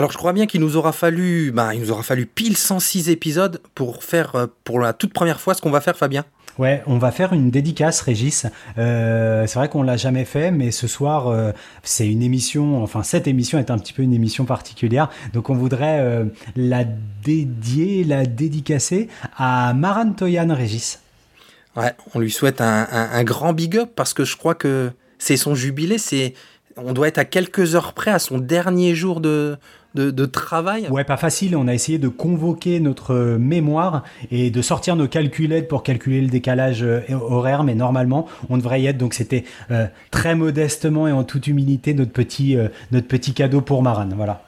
[0.00, 3.10] Alors je crois bien qu'il nous aura fallu, ben, il nous aura fallu pile 106
[3.10, 6.24] épisodes pour faire euh, pour la toute première fois ce qu'on va faire, Fabien.
[6.58, 8.46] Ouais, on va faire une dédicace, Régis.
[8.78, 11.52] Euh, c'est vrai qu'on l'a jamais fait, mais ce soir, euh,
[11.82, 12.82] c'est une émission.
[12.82, 15.10] Enfin, cette émission est un petit peu une émission particulière.
[15.34, 16.24] Donc, on voudrait euh,
[16.56, 16.84] la
[17.22, 21.00] dédier, la dédicacer à Maran Toyan, Régis.
[21.76, 24.92] Ouais, on lui souhaite un, un- un grand big up parce que je crois que
[25.18, 25.98] c'est son jubilé.
[25.98, 26.32] C'est,
[26.76, 29.56] on doit être à quelques heures près à son dernier jour de,
[29.94, 30.86] de, de travail.
[30.88, 31.56] Ouais, pas facile.
[31.56, 36.28] On a essayé de convoquer notre mémoire et de sortir nos calculettes pour calculer le
[36.28, 38.98] décalage euh, horaire, mais normalement, on devrait y être.
[38.98, 43.60] Donc, c'était euh, très modestement et en toute humilité notre petit, euh, notre petit cadeau
[43.60, 44.08] pour Maran.
[44.14, 44.42] Voilà.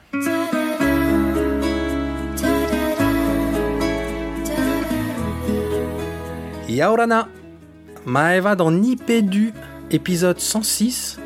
[6.69, 7.27] Yaorana,
[8.07, 9.53] Maeva dans Nipédu,
[9.91, 11.19] épisode 106,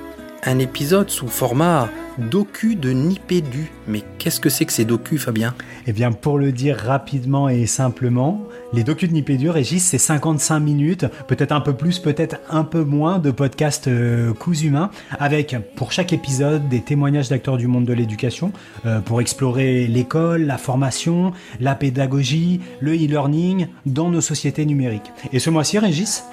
[0.48, 3.70] un épisode sous format docu de Nipédu.
[3.86, 5.54] Mais qu'est-ce que c'est que ces docus, Fabien?
[5.88, 10.60] Eh bien, pour le dire rapidement et simplement, les docus de Nipédu, Régis, c'est 55
[10.62, 15.56] minutes, peut-être un peu plus, peut-être un peu moins de podcast euh, coups humains, avec
[15.76, 18.54] pour chaque épisode des témoignages d'acteurs du monde de l'éducation,
[18.86, 25.12] euh, pour explorer l'école, la formation, la pédagogie, le e-learning dans nos sociétés numériques.
[25.34, 26.24] Et ce mois-ci, Régis?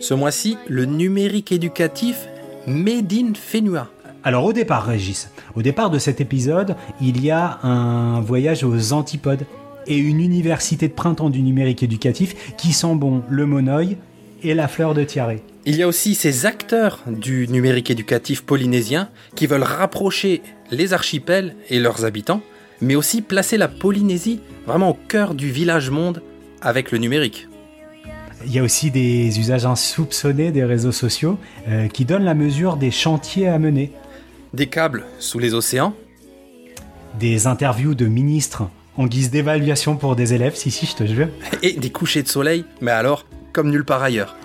[0.00, 2.26] Ce mois-ci, le numérique éducatif
[2.66, 3.90] Made in Fenua.
[4.22, 8.92] Alors au départ, Régis, au départ de cet épisode, il y a un voyage aux
[8.92, 9.46] antipodes
[9.88, 13.96] et une université de printemps du numérique éducatif qui sent bon le monoeil
[14.44, 15.42] et la fleur de tiaré.
[15.66, 21.56] Il y a aussi ces acteurs du numérique éducatif polynésien qui veulent rapprocher les archipels
[21.68, 22.42] et leurs habitants,
[22.80, 26.22] mais aussi placer la Polynésie vraiment au cœur du village monde
[26.60, 27.48] avec le numérique.
[28.46, 32.76] Il y a aussi des usages insoupçonnés des réseaux sociaux euh, qui donnent la mesure
[32.76, 33.92] des chantiers à mener,
[34.54, 35.94] Des câbles sous les océans,
[37.18, 38.64] des interviews de ministres
[38.96, 41.28] en guise d'évaluation pour des élèves, si si je te jure.
[41.62, 44.36] et des couchers de soleil, mais alors comme nulle part ailleurs.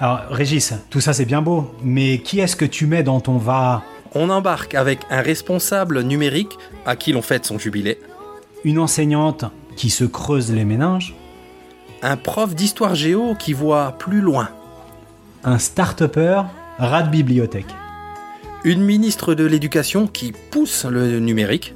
[0.00, 3.38] Alors Régis, tout ça c'est bien beau, mais qui est-ce que tu mets dans ton
[3.38, 3.82] va?
[4.14, 7.98] On embarque avec un responsable numérique à qui l'on fête son jubilé,
[8.64, 9.44] Une enseignante
[9.76, 11.14] qui se creuse les méninges
[12.02, 14.50] un prof d'histoire géo qui voit plus loin,
[15.44, 16.42] un start-upper
[16.78, 17.74] rat de bibliothèque,
[18.64, 21.74] une ministre de l'éducation qui pousse le numérique,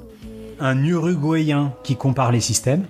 [0.61, 2.85] un Uruguayen qui compare les systèmes,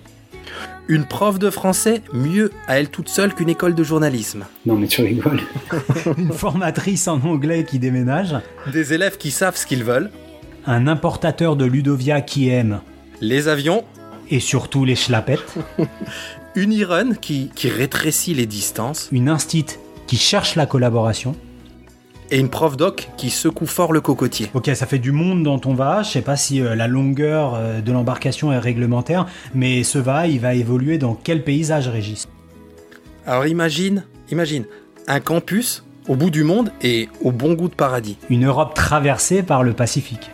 [0.87, 4.87] une prof de français mieux à elle toute seule qu'une école de journalisme, Non, mais
[4.87, 5.41] tu rigoles.
[6.17, 8.35] une formatrice en anglais qui déménage,
[8.71, 10.11] des élèves qui savent ce qu'ils veulent,
[10.65, 12.81] un importateur de Ludovia qui aime,
[13.21, 13.83] les avions,
[14.29, 15.55] et surtout les schlapettes,
[16.55, 19.65] une Irene qui, qui rétrécit les distances, une instit
[20.07, 21.35] qui cherche la collaboration.
[22.31, 24.49] et une prof doc qui secoue fort le cocotier.
[24.53, 26.01] Ok, ça fait du monde dans ton va.
[26.03, 30.27] Je sais pas si euh, la longueur euh, de l'embarcation est réglementaire, mais ce va,
[30.27, 32.27] il va évoluer dans quel paysage, Régis?
[33.27, 34.65] Alors imagine, imagine,
[35.07, 38.17] un campus au bout du monde et au bon goût de paradis.
[38.29, 40.31] Une Europe traversée par le Pacifique.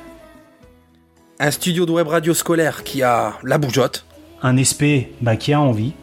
[1.39, 4.05] Un studio de web radio scolaire qui a la bougeotte,
[4.41, 5.93] Un espé bah, qui a envie,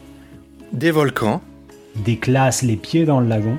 [0.73, 1.41] des volcans,
[1.95, 3.57] des classes les pieds dans le lagon.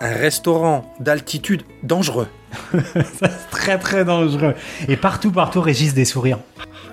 [0.00, 2.28] un restaurant d'altitude dangereux.
[2.72, 4.54] C'est très très dangereux.
[4.88, 6.38] Et partout, partout, Régis des sourires.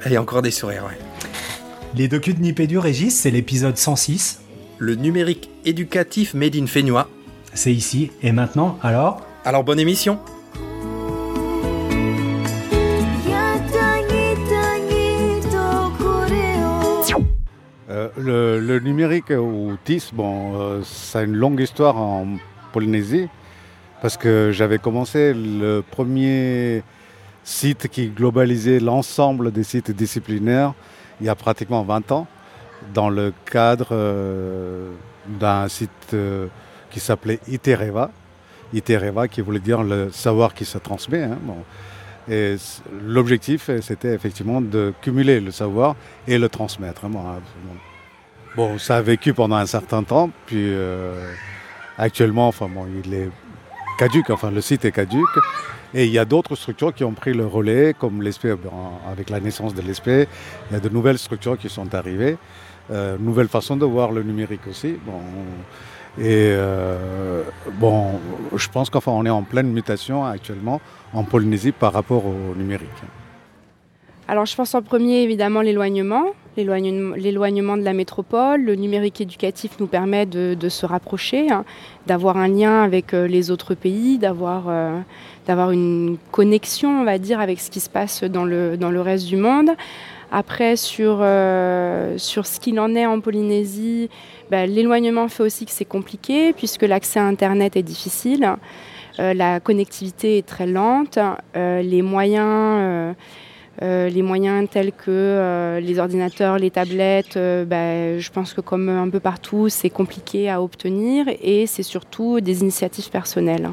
[0.09, 0.97] Et encore des sourires, ouais.
[1.95, 4.41] Les docus de Nipédu, Régis, c'est l'épisode 106.
[4.77, 7.07] Le numérique éducatif made in Fenua.
[7.53, 8.79] C'est ici et maintenant.
[8.81, 10.19] Alors, Alors bonne émission
[18.17, 22.38] le, numérique ou TIS, bon, euh, ça a une longue histoire en
[22.72, 23.27] Polynésie
[24.01, 26.83] parce que j'avais commencé le premier
[27.44, 30.73] site qui globalisait l'ensemble des sites disciplinaires
[31.19, 32.27] il y a pratiquement 20 ans
[32.94, 34.91] dans le cadre euh,
[35.28, 36.47] d'un site euh,
[36.89, 38.09] qui s'appelait Itereva.
[38.73, 41.23] Itereva qui voulait dire le savoir qui se transmet.
[41.23, 41.57] hein, bon.
[42.29, 42.55] Et
[43.03, 45.96] l'objectif, c'était effectivement de cumuler le savoir
[46.28, 47.05] et le transmettre.
[47.05, 47.81] hein, absolument.
[48.55, 51.33] Bon, ça a vécu pendant un certain temps, puis euh,
[51.97, 53.29] actuellement, enfin bon, il est
[53.97, 55.39] caduque, enfin le site est caduque.
[55.93, 58.71] Et il y a d'autres structures qui ont pris le relais, comme l'ESP, ben,
[59.09, 62.37] avec la naissance de l'ESP, il y a de nouvelles structures qui sont arrivées,
[62.91, 64.95] euh, nouvelle façon de voir le numérique aussi.
[65.05, 65.21] Bon,
[66.17, 67.43] et euh,
[67.79, 68.19] bon,
[68.53, 70.81] je pense qu'enfin on est en pleine mutation actuellement
[71.13, 72.89] en Polynésie par rapport au numérique.
[74.31, 78.61] Alors je pense en premier évidemment l'éloignement, l'éloignement de la métropole.
[78.61, 81.66] Le numérique éducatif nous permet de, se rapprocher, hein,
[82.07, 84.69] d'avoir un lien avec euh, les autres pays, d'avoir
[85.72, 89.28] une connexion, on va dire, avec ce qui se passe dans le, dans le reste
[89.28, 89.72] du monde.
[90.31, 91.17] Après, sur,
[92.16, 94.09] sur ce qu'il en est en Polynésie,
[94.49, 98.55] ben, l'éloignement fait aussi que c'est compliqué puisque l'accès à Internet est difficile.
[99.19, 101.19] Euh, la connectivité est très lente.
[101.57, 103.13] Euh, les moyens...
[103.82, 109.09] Euh, les moyens tels que les ordinateurs, les tablettes, ben, je pense que comme un
[109.09, 113.72] peu partout, c'est compliqué à obtenir et c'est surtout des initiatives personnelles.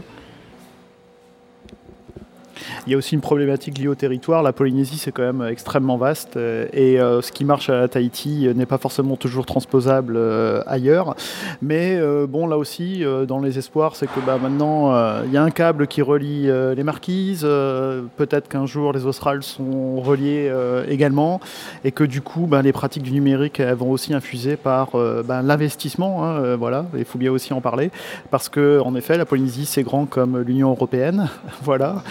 [2.86, 4.42] Il y a aussi une problématique liée au territoire.
[4.42, 8.48] La Polynésie, c'est quand même extrêmement vaste euh, et euh, ce qui marche à Tahiti
[8.54, 11.14] n'est pas forcément toujours transposable euh, ailleurs.
[11.62, 14.94] Mais bon, là aussi, dans les espoirs, c'est que bah, maintenant,
[15.24, 17.42] il y a un câble qui relie les marquises.
[17.42, 20.52] Peut-être qu'un jour, les Australes sont reliés
[20.88, 21.40] également
[21.84, 24.90] et que du coup, bah, les pratiques du numérique elles vont aussi infuser par
[25.24, 26.24] bah, l'investissement.
[26.24, 27.90] Hein, voilà, il faut bien aussi en parler
[28.30, 31.28] parce que, en effet, la Polynésie, c'est grand comme l'Union européenne.
[31.62, 32.02] voilà.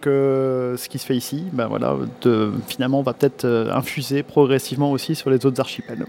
[0.00, 1.68] Que ce qui se fait ici, ben
[2.66, 6.06] finalement, va peut-être euh, infuser progressivement aussi sur les autres archipels.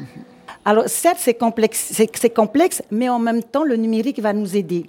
[0.63, 4.85] Alors certes, c'est complexe, mais en même temps, le numérique va nous aider.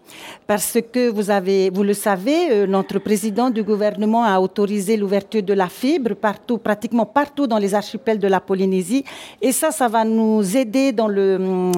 [0.46, 5.42] Parce que vous, avez, vous le savez, euh, notre président du gouvernement a autorisé l'ouverture
[5.42, 9.02] de la fibre partout, pratiquement partout dans les archipels de la Polynésie.
[9.40, 11.72] Et ça, ça va nous aider dans, le,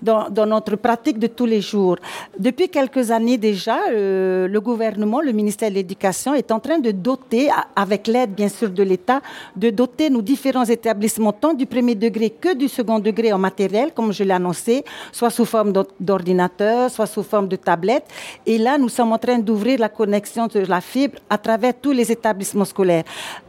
[0.00, 1.96] dans, dans notre pratique de tous les jours.
[2.38, 6.92] Depuis quelques années déjà, euh, le gouvernement, le ministère de l'Éducation est en train de
[6.92, 9.20] doter, avec l'aide bien sûr de l'État,
[9.56, 13.92] de doter nos différents établissements, tant du premier degré que du second degré en matériel,
[13.94, 18.04] comme je l'ai annoncé, soit sous forme d'ordinateur, soit sous forme de tablette.
[18.46, 21.92] Et là, nous sommes en train d'ouvrir la connexion de la fibre à travers tous
[21.92, 23.04] les établissements scolaires.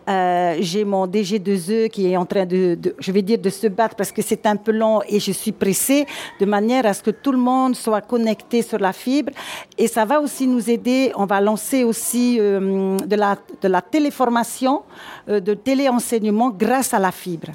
[0.09, 3.95] Euh, j'ai mon DG2E qui est en train de, je vais dire, de se battre
[3.95, 6.05] parce que c'est un peu long et je suis pressée
[6.39, 9.31] de manière à ce que tout le monde soit connecté sur la fibre.
[9.77, 11.11] Et ça va aussi nous aider.
[11.15, 14.83] On va lancer aussi euh, de, la, téléformation,
[15.29, 17.49] euh, de téléenseignement grâce à la fibre.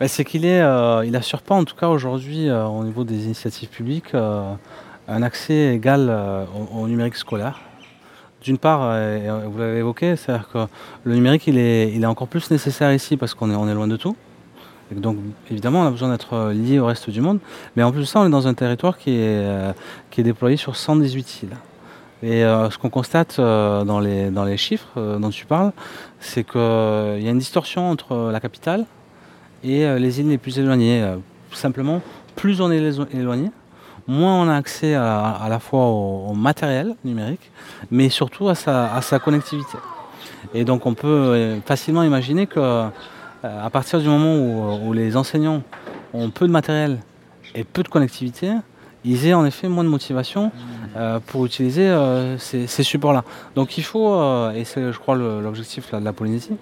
[0.00, 3.02] Bah, c'est qu'il est, euh, il assure pas en tout cas aujourd'hui euh, au niveau
[3.02, 4.52] des initiatives publiques euh,
[5.08, 6.14] un accès égal
[6.72, 7.60] au, numérique scolaire.
[8.42, 10.58] D'une part, vous l'avez évoqué, c'est-à-dire que
[11.04, 14.14] le numérique il est, encore plus nécessaire ici parce qu'on est, loin de tout.
[14.92, 15.16] donc
[15.50, 17.40] évidemment on a besoin d'être lié au reste du monde.
[17.74, 19.74] Mais en plus de ça, on est dans un territoire qui est,
[20.10, 21.56] qui est déployé sur 118 îles.
[22.22, 25.72] Et ce qu'on constate dans, les, dans les chiffres dont tu parles,
[26.20, 28.84] c'est qu'il y a une distorsion entre la capitale,
[29.64, 31.02] et euh, les îles les plus éloignées.
[31.02, 31.16] Euh,
[31.52, 32.02] simplement,
[32.36, 32.78] plus on est
[33.14, 33.50] éloigné,
[34.06, 37.50] moins on a accès à, la fois au, matériel numérique,
[37.90, 39.78] mais surtout à sa, connectivité.
[40.54, 42.84] Et donc on peut euh, facilement imaginer que
[43.42, 44.34] à partir du moment
[44.84, 45.62] où, les enseignants
[46.12, 46.98] ont peu de matériel
[47.54, 48.50] et peu de connectivité,
[49.04, 50.50] ils aient en effet moins de motivation
[51.28, 51.88] pour utiliser
[52.38, 53.24] ces, supports-là.
[53.54, 54.20] Donc il faut,
[54.50, 56.56] et c'est je crois l'objectif de la Polynésie,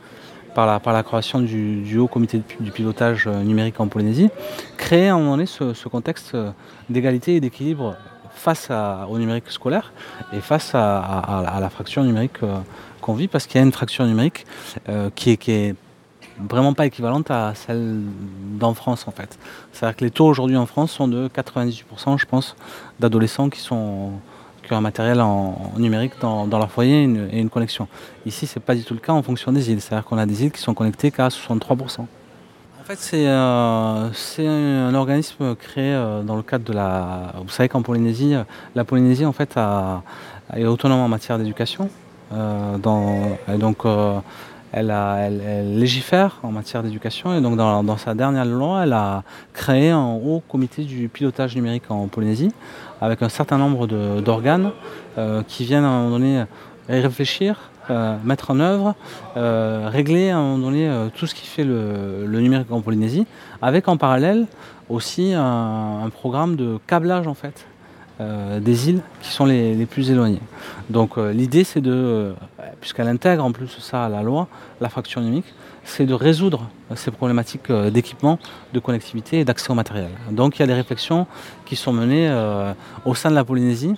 [0.56, 4.31] par la, création du, haut comité du pilotage euh, numérique en Polynésie,
[4.79, 6.50] créer à un moment donné ce, contexte euh,
[6.88, 7.94] d'égalité et d'équilibre
[8.31, 8.70] face
[9.11, 9.93] au numérique scolaire
[10.32, 12.56] et face à, la fraction numérique euh,
[13.03, 14.47] qu'on vit, parce qu'il y a une fraction numérique
[15.14, 15.75] qui, est, qui est
[16.38, 18.00] vraiment pas équivalente à celle
[18.58, 19.38] d'en France en fait.
[19.73, 22.56] C'est-à-dire que les taux aujourd'hui en France sont de 98% je pense
[23.00, 24.12] d'adolescents qui sont
[24.75, 27.89] un matériel en, numérique dans, leur foyer et une, connexion.
[28.25, 29.81] Ici, ce n'est pas du tout le cas en fonction des îles.
[29.81, 32.01] C'est-à-dire qu'on a des îles qui sont connectées qu'à 63%.
[32.01, 32.07] En
[32.85, 34.08] fait, c'est euh,
[34.39, 37.32] un organisme créé euh, dans le cadre de la.
[37.43, 38.35] Vous savez qu'en Polynésie,
[38.75, 39.58] la Polynésie en fait
[40.55, 41.91] est autonome en matière d'éducation.
[42.32, 43.82] Euh, donc,
[44.73, 50.15] elle, légifère en matière d'éducation et donc dans, sa dernière loi, elle a créé un
[50.15, 52.53] haut comité du pilotage numérique en Polynésie
[53.01, 53.87] avec un certain nombre
[54.20, 54.70] d'organes
[55.19, 56.44] euh, qui viennent à un moment donné
[56.89, 58.94] réfléchir, euh, mettre en œuvre,
[59.37, 63.27] euh, régler à un moment donné tout ce qui fait le, numérique en Polynésie,
[63.63, 64.46] avec en parallèle
[64.89, 67.67] aussi un, programme de câblage en fait
[68.19, 70.41] des îles qui sont les, plus éloignées.
[70.89, 72.32] Donc l'idée c'est de,
[72.81, 74.49] puisqu'elle intègre en plus ça à la loi,
[74.81, 75.53] la fracture numérique,
[75.85, 78.39] c'est de résoudre ces problématiques euh, d'équipement,
[78.73, 80.11] de connectivité et d'accès au matériel.
[80.31, 81.27] Donc il y a des réflexions
[81.65, 82.73] qui sont menées euh,
[83.05, 83.95] au sein de la Polynésie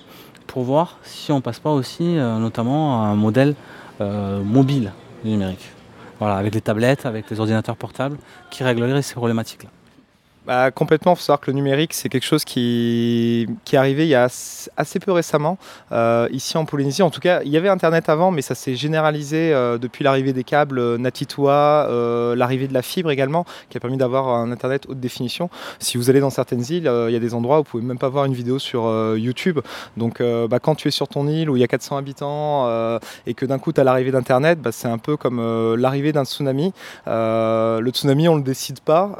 [0.47, 3.55] pour voir si on ne passe pas aussi euh, notamment à un modèle
[4.45, 4.93] mobile
[5.25, 5.73] numérique.
[6.21, 8.17] Voilà, avec les tablettes, avec les ordinateurs portables
[8.49, 9.71] qui régleraient ces problématiques-là.
[10.49, 14.09] Bah, Complètement, il faut savoir que le numérique, c'est quelque chose qui, est arrivé il
[14.09, 14.25] y a
[14.76, 15.59] assez peu récemment,
[15.93, 17.02] euh, ici en Polynésie.
[17.02, 20.33] En tout cas, il y avait Internet avant, mais ça s'est généralisé euh, depuis l'arrivée
[20.33, 21.87] des câbles euh, Natitoa,
[22.35, 25.50] l'arrivée de la fibre également, qui a permis d'avoir un Internet haute définition.
[25.81, 27.99] Si vous allez dans certaines îles, il y a des endroits où vous pouvez même
[27.99, 29.61] pas voir une vidéo sur YouTube.
[29.99, 33.35] Donc, bah, quand tu es sur ton île où il y a 400 habitants et
[33.35, 36.73] que d'un coup, tu as l'arrivée d'Internet, bah, c'est un peu comme l'arrivée d'un tsunami.
[37.07, 39.19] le tsunami, on ne le décide pas.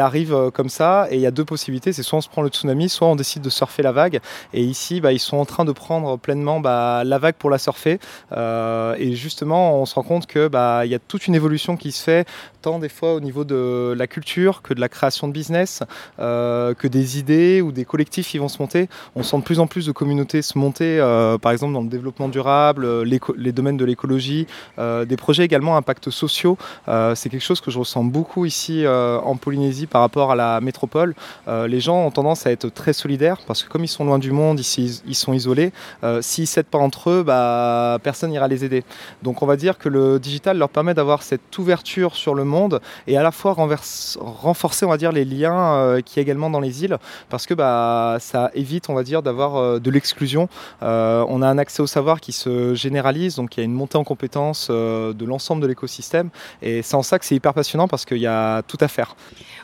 [0.00, 1.92] Arrive euh, comme ça et il y a deux possibilités.
[1.92, 4.20] C'est soit on se prend le tsunami, soit on décide de surfer la vague.
[4.52, 7.58] Et ici, bah, ils sont en train de prendre pleinement bah, la vague pour la
[7.58, 7.98] surfer.
[8.32, 11.76] Euh, et justement, on se rend compte que bah, il y a toute une évolution
[11.76, 12.26] qui se fait,
[12.62, 15.82] tant des fois au niveau de la culture que de la création de business,
[16.18, 18.88] euh, que des idées ou des collectifs qui vont se monter.
[19.14, 20.98] On sent de plus en plus de communautés se monter,
[21.42, 24.46] par exemple dans le développement durable, les, domaines de l'écologie,
[24.78, 26.56] des projets également impact sociaux.
[26.86, 31.14] c'est quelque chose que je ressens beaucoup ici en Polynésie par rapport à la métropole,
[31.48, 34.18] euh, les gens ont tendance à être très solidaires parce que comme ils sont loin
[34.18, 35.72] du monde, ici ils sont isolés,
[36.04, 38.84] euh, s'ils ne s'aident pas entre eux, bah, personne n'ira les aider.
[39.22, 42.80] Donc on va dire que le digital leur permet d'avoir cette ouverture sur le monde
[43.06, 46.84] et à la fois renforcer on va dire, les liens euh, qui également dans les
[46.84, 50.48] îles parce que bah, ça évite on va dire d'avoir de l'exclusion.
[50.80, 53.98] on a un accès au savoir qui se généralise, donc il y a une montée
[53.98, 56.30] en compétences de l'ensemble de l'écosystème
[56.62, 59.14] et c'est en ça que c'est hyper passionnant parce qu'il y a tout à faire.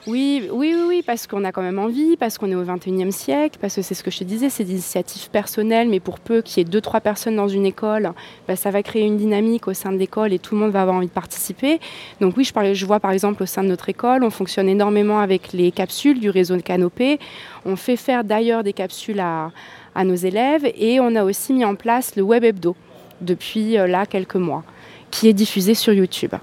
[0.06, 3.58] Oui, oui, oui, parce qu'on a quand même envie, parce qu'on est au 21e siècle,
[3.60, 6.42] parce que c'est ce que je te disais, c'est des initiatives personnelles, mais pour peu
[6.42, 8.12] qu'il y ait deux, trois personnes dans une école,
[8.46, 10.82] bah, ça va créer une dynamique au sein de l'école et tout le monde va
[10.82, 11.80] avoir envie de participer.
[12.20, 14.68] Donc oui, je, parlais, je vois par exemple au sein de notre école, on fonctionne
[14.68, 17.18] énormément avec les capsules du réseau de Canopée.
[17.64, 19.50] On fait faire d'ailleurs des capsules à,
[19.96, 22.76] à nos élèves et on a aussi mis en place le web hebdo
[23.20, 24.62] depuis euh, là quelques mois,
[25.10, 26.34] qui est diffusé sur YouTube.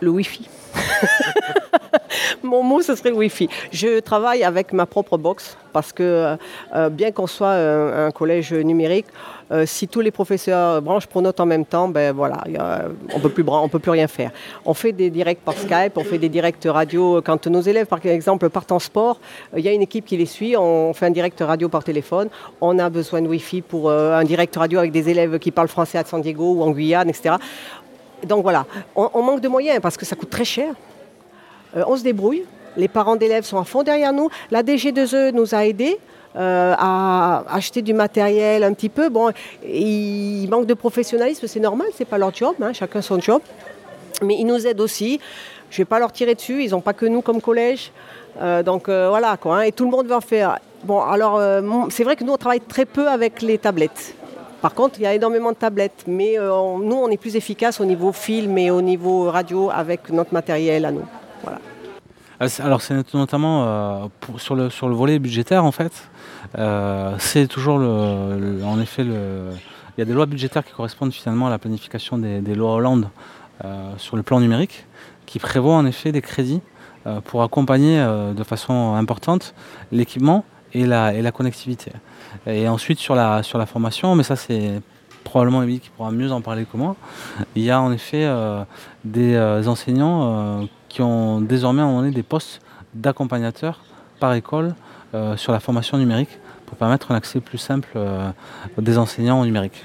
[0.00, 0.48] Le Wi-Fi.
[2.54, 3.48] Mon mot, ce serait Wi-Fi.
[3.72, 6.36] Je travaille avec ma propre box parce que
[6.74, 9.06] euh, bien qu'on soit un, collège numérique,
[9.50, 12.44] euh, si tous les professeurs branchent pour en même temps, ben voilà,
[13.14, 14.30] on peut peut plus rien faire.
[14.64, 17.22] On fait des directs par Skype, on fait des directs radio.
[17.24, 19.18] Quand nos élèves, par exemple, partent en sport,
[19.56, 20.56] il y a une équipe qui les suit.
[20.56, 22.28] On fait un direct radio par téléphone.
[22.60, 25.68] On a besoin de Wi-Fi pour euh, un direct radio avec des élèves qui parlent
[25.68, 27.36] français à San Diego ou en Guyane, etc.
[28.26, 30.74] Donc voilà, on, manque de moyens parce que ça coûte très cher.
[31.76, 32.44] Euh, on se débrouille.
[32.76, 34.30] Les parents d'élèves sont à fond derrière nous.
[34.50, 35.98] La DG2E nous a aidés.
[36.36, 39.08] Euh, à acheter du matériel un petit peu.
[39.08, 39.30] Bon,
[39.64, 43.40] il manque de professionnalisme, c'est normal, c'est pas leur job, hein, chacun son job.
[44.20, 45.20] Mais ils nous aident aussi.
[45.70, 47.92] Je vais pas leur tirer dessus, ils n'ont pas que nous comme collège.
[48.42, 50.58] Euh, donc voilà quoi, hein, et tout le monde va en faire.
[50.82, 51.40] Bon, alors
[51.90, 54.16] c'est vrai que nous on travaille très peu avec les tablettes.
[54.60, 57.84] Par contre, il y a énormément de tablettes, mais nous, on est plus efficace au
[57.84, 61.04] niveau film et au niveau radio avec notre matériel à nous.
[62.40, 64.06] Euh, alors c'est notamment euh,
[64.38, 66.10] sur, le, sur le volet budgétaire en fait.
[67.18, 69.50] c'est toujours le, en effet le.
[69.96, 73.08] Il y a des lois budgétaires qui correspondent finalement à la planification des, lois Hollande
[73.96, 74.86] sur le plan numérique,
[75.24, 76.60] qui prévoient en effet des crédits
[77.26, 79.54] pour accompagner de façon importante
[79.92, 81.92] l'équipement et la, et la connectivité.
[82.48, 84.82] Et ensuite sur la, sur la formation, mais ça c'est
[85.24, 86.94] probablement Émilie qui pourra mieux en parler que moi,
[87.56, 88.62] il y a en effet euh,
[89.04, 92.60] des euh, enseignants euh, qui ont désormais à des postes
[92.94, 93.80] d'accompagnateurs
[94.20, 94.74] par école
[95.36, 97.98] sur la formation numérique pour permettre un accès plus simple
[98.78, 99.84] des enseignants au numérique.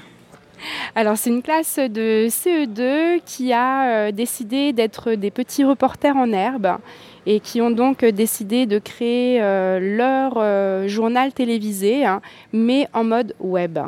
[0.94, 6.78] Alors c'est une classe de CE2 qui a décidé d'être des petits reporters en herbe
[7.26, 12.20] et qui ont donc décidé de créer euh, leur euh, journal télévisé, hein,
[12.52, 13.78] mais en mode web.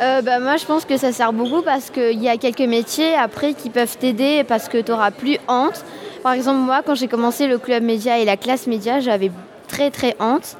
[0.00, 3.14] Euh, bah, moi, je pense que ça sert beaucoup parce qu'il y a quelques métiers
[3.14, 5.84] après qui peuvent t'aider parce que tu n'auras plus honte.
[6.22, 9.30] Par exemple, moi, quand j'ai commencé le club média et la classe média, j'avais
[9.66, 10.56] très très honte.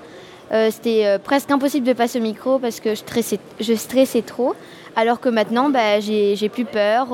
[0.70, 4.54] C'était presque impossible de passer au micro parce que je stressais, je stressais trop.
[4.96, 7.08] Alors que maintenant, bah, j'ai plus peur.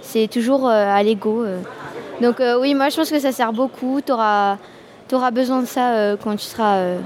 [0.00, 1.44] C'est toujours à l'ego.
[2.20, 4.00] Donc euh, oui, moi je pense que ça sert beaucoup.
[4.04, 4.58] Tu auras,
[5.32, 6.98] besoin de ça euh, quand tu seras euh,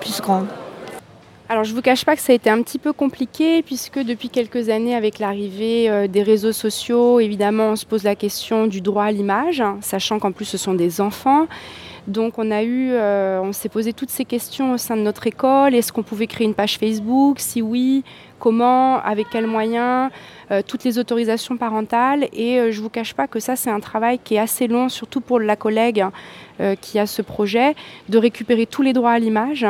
[0.00, 0.44] plus grand.
[1.48, 4.00] Alors je ne vous cache pas que ça a été un petit peu compliqué puisque
[4.00, 8.80] depuis quelques années avec l'arrivée des réseaux sociaux, évidemment on se pose la question du
[8.80, 11.46] droit à l'image, hein, sachant qu'en plus ce sont des enfants.
[12.08, 15.74] Donc on a eu, on s'est posé toutes ces questions au sein de notre école.
[15.74, 17.38] Est-ce qu'on pouvait créer une page Facebook?
[17.38, 18.02] Si oui,
[18.40, 19.00] comment?
[19.02, 20.10] Avec quels moyens?
[20.10, 20.10] euh,
[20.66, 22.28] toutes les autorisations parentales.
[22.32, 24.66] Et euh, je ne vous cache pas que ça, c'est un travail qui est assez
[24.66, 26.04] long, surtout pour la collègue
[26.60, 27.74] euh, qui a ce projet,
[28.08, 29.66] de récupérer tous les droits à l'image.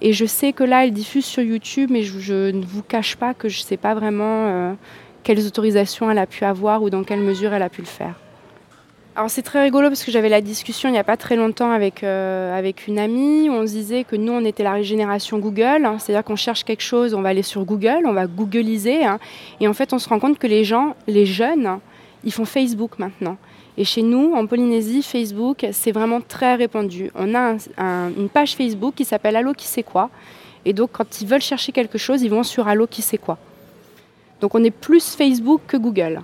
[0.00, 3.34] Et je sais que là, elle diffuse sur YouTube, mais je, ne vous cache pas
[3.34, 4.76] que je ne sais pas vraiment
[5.24, 8.14] quelles autorisations elle a pu avoir ou dans quelle mesure elle a pu le faire.
[9.18, 11.72] Alors c'est très rigolo parce que j'avais la discussion il n'y a pas très longtemps
[11.72, 15.40] avec, euh, avec une amie où on se disait que nous on était la génération
[15.40, 15.98] Google, hein.
[15.98, 19.18] c'est-à-dire qu'on cherche quelque chose, on va aller sur Google, on va googliser hein.
[19.58, 21.80] et en fait on se rend compte que les gens, les jeunes,
[22.22, 23.36] ils font Facebook maintenant.
[23.76, 27.10] Et chez nous, en Polynésie, Facebook, c'est vraiment très répandu.
[27.16, 27.56] On a
[28.16, 30.10] une page Facebook qui s'appelle Allo qui sait quoi.
[30.64, 33.36] Et donc quand ils veulent chercher quelque chose, ils vont sur Allo qui sait quoi.
[34.40, 36.22] Donc on est plus Facebook que Google.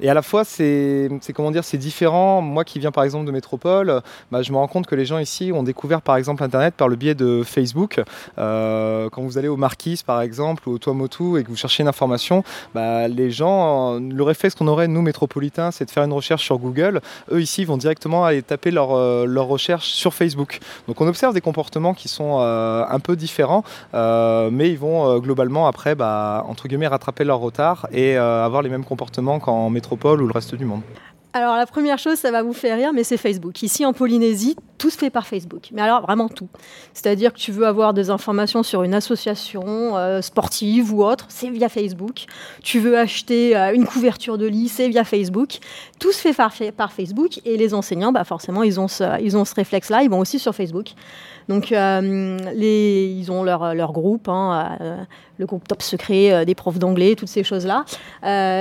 [0.00, 2.40] Et à la fois, c'est comment dire, c'est différent.
[2.40, 4.00] Moi qui viens par exemple de métropole,
[4.30, 6.88] bah, je me rends compte que les gens ici ont découvert par exemple Internet par
[6.88, 8.00] le biais de Facebook.
[8.38, 11.82] Euh, quand vous allez au Marquis par exemple ou au Tuamotu et que vous cherchez
[11.82, 16.12] une information, bah, les gens, le réflexe qu'on aurait nous métropolitains, c'est de faire une
[16.12, 17.00] recherche sur Google.
[17.30, 20.60] Eux ici vont directement aller taper leur, euh, leur recherche sur Facebook.
[20.88, 25.66] Donc on observe des comportements qui sont euh, un peu différents, mais ils vont globalement
[25.66, 30.26] après, bah, entre guillemets, rattraper leur retard et avoir les mêmes comportements qu'en métropole ou
[30.26, 30.82] le reste du monde
[31.36, 33.60] alors la première chose, ça va vous faire rire, mais c'est Facebook.
[33.64, 35.70] Ici en Polynésie, tout se fait par Facebook.
[35.72, 36.48] Mais alors vraiment tout.
[36.92, 41.50] C'est-à-dire que tu veux avoir des informations sur une association euh, sportive ou autre, c'est
[41.50, 42.26] via Facebook.
[42.62, 45.58] Tu veux acheter euh, une couverture de lit, c'est via Facebook.
[45.98, 46.32] Tout se fait
[46.70, 50.54] par, Facebook et les enseignants, bah forcément, ils ont ce, réflexe-là, ils vont aussi sur
[50.54, 50.92] Facebook.
[51.48, 55.06] Donc, euh, ils ont leur, groupe, hein,
[55.38, 57.84] le groupe top secret euh, des profs d'anglais, toutes ces choses-là.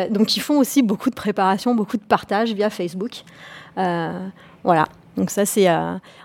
[0.10, 3.24] donc, ils font aussi beaucoup de préparation, beaucoup de partage via Facebook.
[3.76, 4.86] voilà.
[5.16, 5.68] Donc ça c'est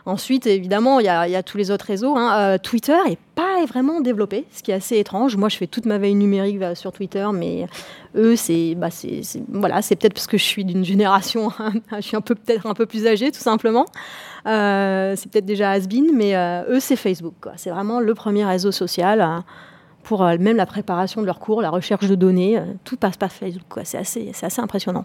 [0.06, 2.16] ensuite évidemment il y, a tous les autres réseaux.
[2.16, 2.56] Hein.
[2.56, 5.36] Twitter est pas vraiment développé, ce qui est assez étrange.
[5.36, 7.66] Moi je fais toute ma veille numérique sur Twitter, mais
[8.16, 8.88] eux c'est bah,
[9.52, 11.52] voilà c'est peut-être parce que je suis d'une génération,
[11.96, 13.84] je suis un peu peut-être un peu plus âgée tout simplement.
[14.46, 17.34] Euh, c'est peut-être déjà has-been, mais euh, eux, c'est Facebook.
[17.56, 19.40] C'est vraiment le premier réseau social euh,
[20.08, 22.58] pour même la préparation de leurs cours, la recherche de données.
[22.84, 23.78] tout passe par Facebook.
[23.84, 25.04] C'est assez, impressionnant.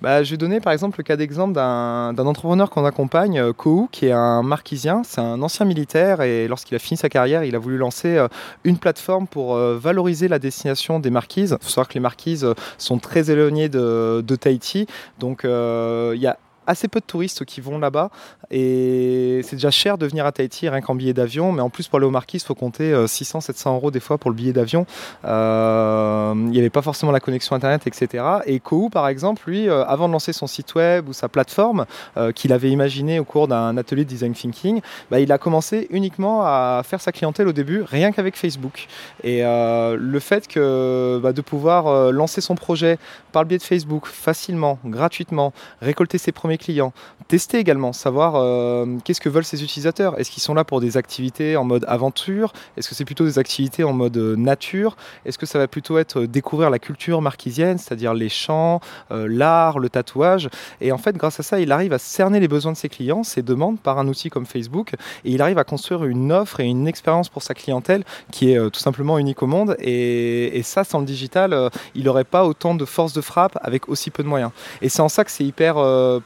[0.00, 4.06] Bah, je vais donner par exemple le cas d'exemple d'un entrepreneur qu'on accompagne, Kou, qui
[4.06, 5.02] est un marquisien.
[5.04, 8.26] C'est un ancien militaire et lorsqu'il a fini sa carrière, il a voulu lancer
[8.64, 11.54] une plateforme pour valoriser la destination des marquises.
[11.60, 12.46] Il faut savoir que les marquises
[12.78, 14.86] sont très éloignées de, de Tahiti.
[15.18, 18.10] Donc il y a assez peu de touristes qui vont là-bas.
[18.50, 21.88] Et c'est déjà cher de venir à Tahiti rien qu'en billet d'avion mais en plus
[21.88, 24.52] pour aller au Marquis il faut compter 600-700 euh, euros des fois pour le billet
[24.52, 24.86] d'avion.
[25.24, 29.68] Euh, il n'y avait pas forcément la connexion internet etc et Kou par exemple lui
[29.68, 31.86] euh, avant de lancer son site web ou sa plateforme
[32.34, 36.42] qu'il avait imaginé au cours d'un atelier de design thinking bah, il a commencé uniquement
[36.44, 38.86] à faire sa clientèle au début rien qu'avec Facebook.
[39.22, 42.98] Et le fait que bah, de pouvoir lancer son projet
[43.32, 46.92] par le biais de Facebook facilement gratuitement récolter ses premiers clients.
[47.28, 50.18] Tester également, savoir euh, qu'est-ce que veulent ces utilisateurs?
[50.20, 52.52] Est-ce qu'ils sont là pour des activités en mode aventure?
[52.76, 54.96] Est-ce que c'est plutôt des activités en mode euh, nature?
[55.24, 59.78] Est-ce que ça va plutôt être euh, découvrir la culture marquisienne, c'est-à-dire les chants, l'art,
[59.78, 60.48] le tatouage?
[60.80, 63.22] Et en fait, grâce à ça, il arrive à cerner les besoins de ses clients,
[63.22, 66.64] ses demandes par un outil comme Facebook, et il arrive à construire une offre et
[66.64, 69.76] une expérience pour sa clientèle qui est tout simplement unique au monde.
[69.78, 73.88] Et, et ça, sans le digital, il n'aurait pas autant de force de frappe avec
[73.88, 74.50] aussi peu de moyens.
[74.82, 75.76] Et c'est en ça que c'est hyper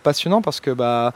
[0.03, 1.13] passionnant parce que bah,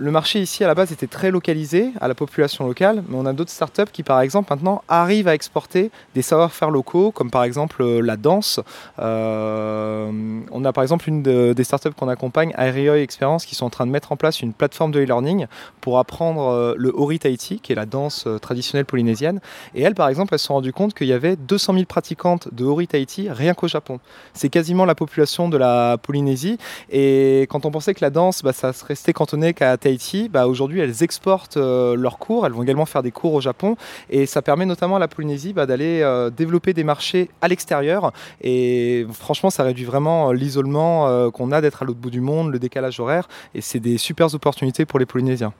[0.00, 3.26] le marché ici à la base était très localisé à la population locale, mais on
[3.26, 7.44] a d'autres startups qui par exemple maintenant arrivent à exporter des savoir-faire locaux, comme par
[7.44, 8.60] exemple euh, la danse.
[8.98, 10.10] Euh,
[10.50, 13.86] on a par exemple une des startups qu'on accompagne, Aerioi Experience, qui sont en train
[13.86, 15.46] de mettre en place une plateforme de e-learning
[15.82, 19.40] pour apprendre euh, le Ori Tahiti, qui est la danse traditionnelle polynésienne.
[19.74, 22.48] Et elles, par exemple, elles se sont rendues compte qu'il y avait 200 000 pratiquantes
[22.54, 24.00] de Ori Tahiti rien qu'au Japon.
[24.32, 26.56] C'est quasiment la population de la Polynésie.
[26.90, 29.89] Et quand on pensait que la danse, bah, ça se restait cantonné qu'à Tahiti,
[30.30, 33.76] bah, aujourd'hui elles exportent euh, leurs cours, elles vont également faire des cours au Japon.
[34.08, 38.12] Et ça permet notamment à la Polynésie bah, d'aller euh, développer des marchés à l'extérieur.
[38.40, 42.50] Et franchement ça réduit vraiment euh, l'isolement qu'on a d'être à l'autre bout du monde,
[42.50, 43.28] le décalage horaire.
[43.54, 45.52] Et c'est des super opportunités pour les Polynésiens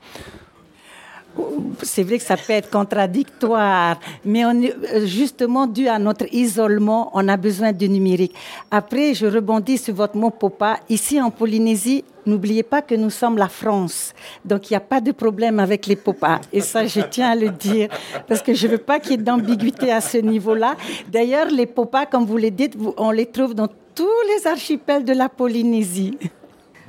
[1.82, 4.60] c'est vrai que ça peut être contradictoire, mais on
[5.04, 8.34] justement dû à notre isolement, on a besoin du numérique.
[8.70, 10.80] Après, je rebondis sur votre mot popa.
[10.88, 14.12] Ici en Polynésie, n'oubliez pas que nous sommes la France,
[14.44, 16.40] donc il n'y a pas de problème avec les popas.
[16.52, 17.88] Et ça, je tiens à le dire
[18.26, 20.76] parce que je ne veux pas qu'il y ait d'ambiguïté à ce niveau-là.
[21.08, 25.12] D'ailleurs, les popas, comme vous le dites, on les trouve dans tous les archipels de
[25.12, 26.16] la Polynésie.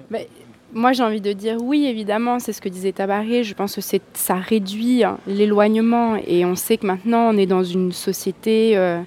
[0.10, 0.27] Mais
[0.73, 3.43] moi, j'ai envie de dire oui, évidemment, c'est ce que disait Tabaré.
[3.43, 3.81] Je pense que
[4.13, 6.15] ça réduit hein, l'éloignement.
[6.27, 9.01] Et on sait que maintenant, on est dans une société euh,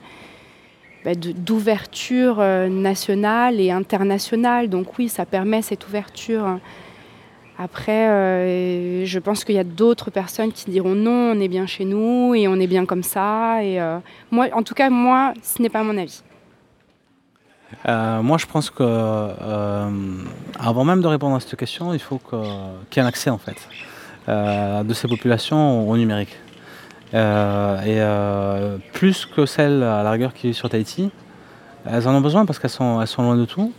[1.05, 4.68] bah, d'ouverture euh, nationale et internationale.
[4.68, 6.59] Donc oui, ça permet cette ouverture.
[7.59, 11.66] Après, euh, je pense qu'il y a d'autres personnes qui diront non, on est bien
[11.66, 13.64] chez nous et on est bien comme ça.
[13.64, 13.79] Et
[14.31, 16.22] moi, en tout cas, moi, ce n'est pas mon avis.
[17.87, 18.84] Moi, je pense que
[20.58, 22.38] avant même de répondre à cette question, il faut qu'il
[22.96, 23.56] y ait un accès en fait
[24.28, 26.37] de ces populations au numérique.
[27.12, 28.00] et
[28.92, 31.10] plus que celles à la rigueur qui vivent sur Tahiti,
[31.87, 33.72] elles en ont besoin parce qu'elles sont, elles sont loin de tout.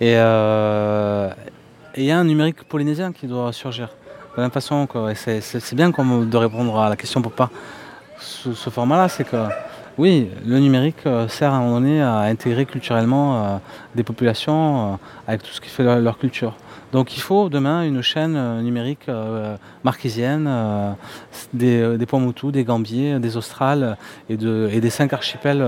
[0.00, 3.88] Et il y a un numérique polynésien qui doit surgir.
[4.32, 7.50] De la même façon, c'est bien de répondre à la question pourquoi
[8.20, 9.36] ce, ce format-là, c'est que
[9.98, 13.56] oui, le numérique euh, sert à un moment donné à intégrer culturellement euh,
[13.94, 16.54] des populations euh, avec tout ce qui fait leur, culture.
[16.92, 19.06] Donc il faut demain une chaîne numérique
[19.84, 20.96] marquisienne
[21.54, 22.06] des, des
[22.52, 23.96] des Gambiers, des Australes
[24.28, 25.64] et, des cinq archipels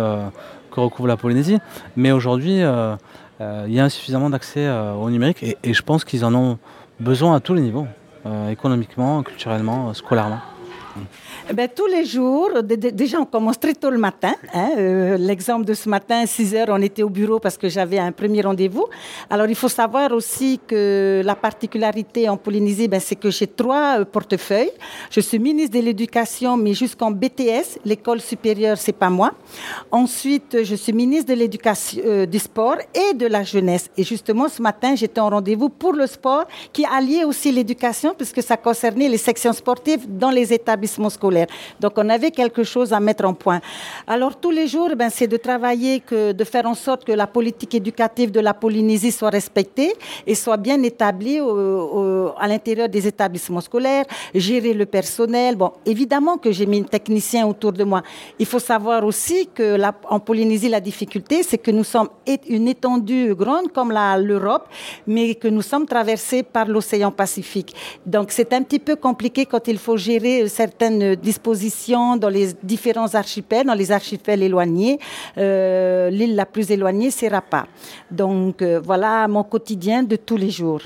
[0.73, 1.59] que recouvre la Polynésie.
[1.95, 6.59] Mais aujourd'hui, il y a insuffisamment d'accès au numérique et je pense qu'ils en ont
[6.99, 7.87] besoin à tous les niveaux,
[8.51, 10.41] économiquement, culturellement, scolairement.
[11.51, 14.35] Eh ben, tous les jours, déjà on commence très tôt le matin.
[14.55, 17.99] Hein, euh, l'exemple de ce matin, 6 heures, on était au bureau parce que j'avais
[17.99, 18.87] un premier rendez-vous.
[19.31, 24.01] Alors il faut savoir aussi que la particularité en Polynésie, ben, c'est que j'ai trois
[24.01, 24.73] euh, portefeuilles.
[25.11, 29.33] Je suis ministre de l'Éducation, mais jusqu'en BTS, l'école supérieure, c'est pas moi.
[29.91, 33.91] Ensuite, je suis ministre de l'Éducation, euh, du sport et de la jeunesse.
[33.97, 38.43] Et justement, ce matin, j'étais en rendez-vous pour le sport, qui alliait aussi l'éducation, puisque
[38.43, 41.47] ça concernait les sections sportives dans les établissements scolaires.
[41.81, 43.61] Donc on avait quelque chose à mettre en point.
[44.07, 47.27] Alors tous les jours, ben, c'est de travailler, que, de faire en sorte que la
[47.27, 49.93] politique éducative de la Polynésie soit respectée
[50.27, 55.57] et soit bien établie à l'intérieur des établissements scolaires, gérer le personnel.
[55.57, 58.03] Bon, évidemment que j'ai mis un technicien autour de moi.
[58.39, 59.77] Il faut savoir aussi que
[60.09, 62.09] en Polynésie, la difficulté, c'est que nous sommes
[62.49, 64.69] une étendue grande comme l'Europe,
[65.07, 67.75] mais que nous sommes traversés par l'océan Pacifique.
[68.07, 73.15] Donc c'est un petit peu compliqué quand il faut gérer certaines disposition dans les différents
[73.15, 74.99] archipels, dans les archipels éloignés.
[75.39, 77.67] Euh, l'île la plus éloignée, c'est Rapa.
[78.11, 80.83] Donc euh, voilà mon quotidien de tous les jours.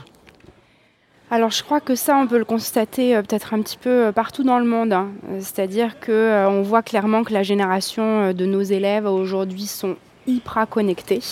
[1.31, 4.43] Alors je crois que ça, on peut le constater euh, peut-être un petit peu partout
[4.43, 4.93] dans le monde.
[4.93, 5.09] Hein.
[5.39, 9.97] C'est-à-dire qu'on voit clairement que la génération de nos élèves aujourd'hui sont
[10.27, 11.23] hyper connectés.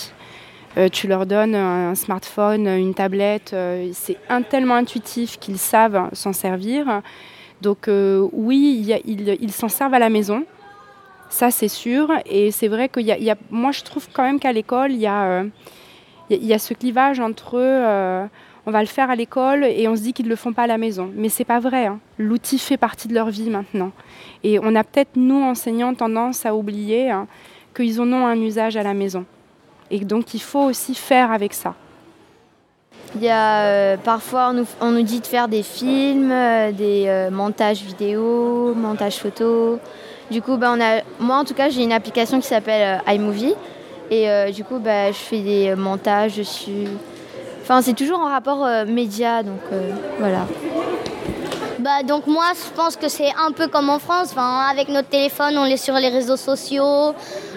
[0.93, 3.53] tu leur donnes un smartphone, une tablette,
[3.93, 4.17] c'est
[4.49, 7.01] tellement intuitif qu'ils savent s'en servir.
[7.61, 10.43] Donc euh, oui, ils s'en servent à la maison,
[11.29, 12.11] ça c'est sûr.
[12.25, 15.07] Et c'est vrai que y a, moi je trouve quand même qu'à l'école, il y,
[15.07, 15.43] a, euh,
[16.29, 18.25] y a ce clivage entre euh,
[18.65, 20.63] on va le faire à l'école et on se dit qu'ils ne le font pas
[20.63, 21.11] à la maison.
[21.15, 21.85] Mais c'est pas vrai.
[21.85, 21.99] Hein.
[22.17, 23.91] L'outil fait partie de leur vie maintenant.
[24.43, 27.27] Et on a peut-être, nous, enseignants, tendance à oublier hein,
[27.75, 29.25] qu'ils en ont un usage à la maison.
[29.91, 31.75] Et donc il faut aussi faire avec ça.
[33.15, 37.29] Il y a euh, parfois on nous, dit de faire des films, euh, des euh,
[37.31, 39.79] montages vidéo, montages photos.
[40.29, 43.55] Du coup, bah, on a, moi en tout cas, j'ai une application qui s'appelle iMovie
[44.11, 46.87] et du coup, bah, je fais des montages dessus.
[47.61, 49.61] Enfin, c'est toujours en rapport média, donc
[50.19, 50.45] voilà.
[51.79, 54.29] Bah, donc moi, je pense que c'est un peu comme en France.
[54.31, 57.13] Enfin, avec notre téléphone, on est sur les réseaux sociaux,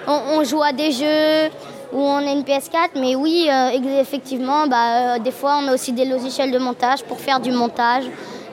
[0.06, 1.50] on joue à des jeux
[1.92, 5.74] où on a une PS4, mais oui, euh, effectivement, bah, euh, des fois on a
[5.74, 8.04] aussi des logiciels de montage pour faire du montage.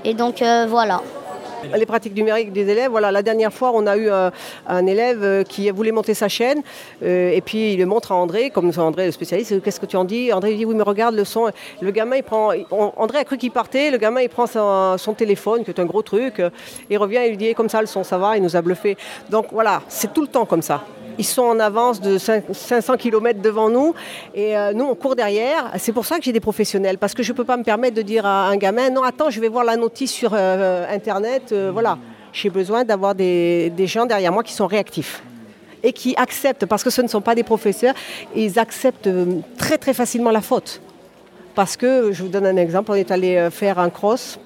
[0.04, 1.02] Et donc euh, voilà.
[1.76, 5.72] Les pratiques numériques des élèves, voilà, la dernière fois on a eu un, élève qui
[5.72, 6.62] voulait monter sa chaîne
[7.02, 10.04] et puis il le montre à André, comme André le spécialiste, qu'est-ce que tu en
[10.04, 10.32] dis?
[10.32, 11.50] André dit oui mais regarde le son.
[11.82, 12.52] Le gamin il prend,
[12.98, 16.04] André a cru qu'il partait, le gamin il prend son, téléphone qui est un gros
[16.04, 16.40] truc,
[16.88, 18.96] il revient et lui dit comme ça le son ça va, il nous a bluffé.
[19.32, 20.84] Donc voilà, c'est tout le temps comme ça.
[21.18, 23.94] Ils sont en avance de 500 km devant nous
[24.34, 25.72] et euh, nous on court derrière.
[25.78, 27.96] C'est pour ça que j'ai des professionnels parce que je ne peux pas me permettre
[27.96, 31.52] de dire à un gamin non attends je vais voir la notice sur euh, internet.
[31.52, 31.98] Euh, voilà,
[32.34, 35.24] j'ai besoin d'avoir des, gens derrière moi qui sont réactifs
[35.84, 37.94] et qui acceptent parce que ce ne sont pas des professeurs,
[38.36, 39.10] ils acceptent
[39.58, 40.82] très très facilement la faute.
[41.54, 44.40] Parce que, je vous donne un exemple, on est allé faire un cross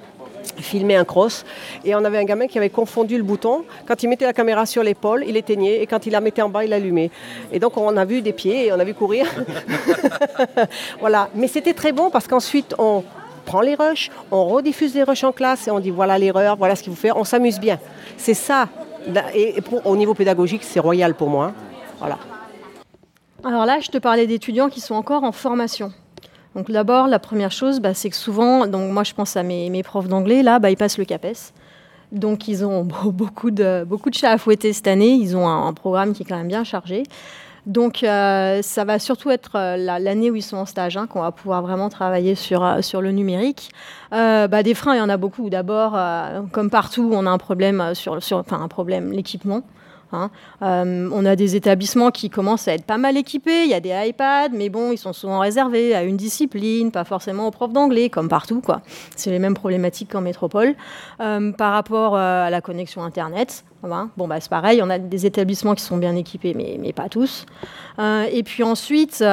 [0.57, 1.45] filmer un cross.
[1.83, 3.63] Et on avait un gamin qui avait confondu le bouton.
[3.87, 5.81] Quand il mettait la caméra sur l'épaule, il éteignait.
[5.81, 7.11] Et quand il la mettait en bas, il allumait.
[7.51, 9.25] Et donc on a vu des pieds et on a vu courir.
[10.99, 11.29] voilà.
[11.35, 13.03] Mais c'était très bon parce qu'ensuite on
[13.45, 16.75] prend les rushs, on rediffuse les rushs en classe et on dit voilà l'erreur, voilà
[16.75, 17.17] ce qu'il faut faire.
[17.17, 17.79] On s'amuse bien.
[18.17, 18.67] C'est ça.
[19.33, 21.53] Et au niveau pédagogique, c'est royal pour moi.
[21.99, 22.17] Voilà.
[23.43, 25.93] Alors là, je te parlais d'étudiants qui sont encore en formation.
[26.55, 29.83] Donc d'abord, la première chose, bah, c'est que souvent, donc moi je pense à mes,
[29.83, 31.53] profs d'anglais, là, bah, ils passent le CAPES.
[32.11, 35.73] Donc ils ont beaucoup de, beaucoup de chats à fouetter cette année, ils ont un,
[35.73, 37.03] programme qui est quand même bien chargé.
[37.65, 41.21] Donc euh, ça va surtout être euh, l'année où ils sont en stage hein, qu'on
[41.21, 43.69] va pouvoir vraiment travailler sur, euh, sur le numérique.
[44.11, 45.49] bah, des freins, il y en a beaucoup.
[45.49, 45.97] D'abord,
[46.51, 49.61] comme partout, on a un problème sur, sur enfin un problème, l'équipement.
[50.11, 50.29] Hein.
[50.61, 53.63] Euh, on a des établissements qui commencent à être pas mal équipés.
[53.63, 57.03] Il y a des iPads, mais bon, ils sont souvent réservés à une discipline, pas
[57.03, 58.61] forcément aux profs d'anglais, comme partout.
[58.61, 58.81] quoi.
[59.15, 60.75] C'est les mêmes problématiques qu'en métropole.
[61.19, 65.25] Euh, par rapport euh, à la connexion Internet, bon, bah, c'est pareil, on a des
[65.25, 67.45] établissements qui sont bien équipés, mais, mais pas tous.
[67.99, 69.23] et puis ensuite,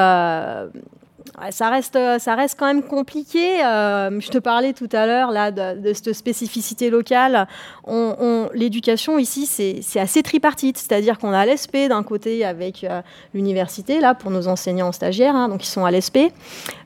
[1.50, 3.62] ça reste, ça reste quand même compliqué.
[3.64, 7.46] Euh, je te parlais tout à l'heure là de, cette spécificité locale.
[7.84, 13.02] On, L'éducation ici, c'est assez tripartite, c'est-à-dire qu'on a l'ESP d'un côté avec euh,
[13.34, 16.18] l'université là pour nos enseignants stagiaires, hein, donc ils sont à l'ESP,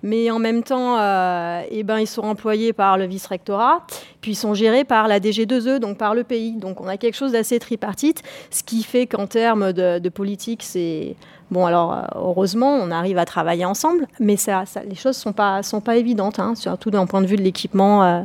[0.03, 3.87] mais en même temps, euh, eh ben ils sont employés par le vice-rectorat,
[4.21, 6.53] puis ils sont gérés par la DG2E, donc par le pays.
[6.53, 11.17] Donc on a quelque chose d'assez tripartite, ce qui fait qu'en termes de politique, c'est
[11.51, 15.33] Bon, alors euh, heureusement, on arrive à travailler ensemble, mais ça, les choses ne sont
[15.33, 18.23] pas, sont pas évidentes, hein, surtout d'un point de vue de l'équipement euh,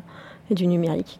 [0.51, 1.19] et du numérique.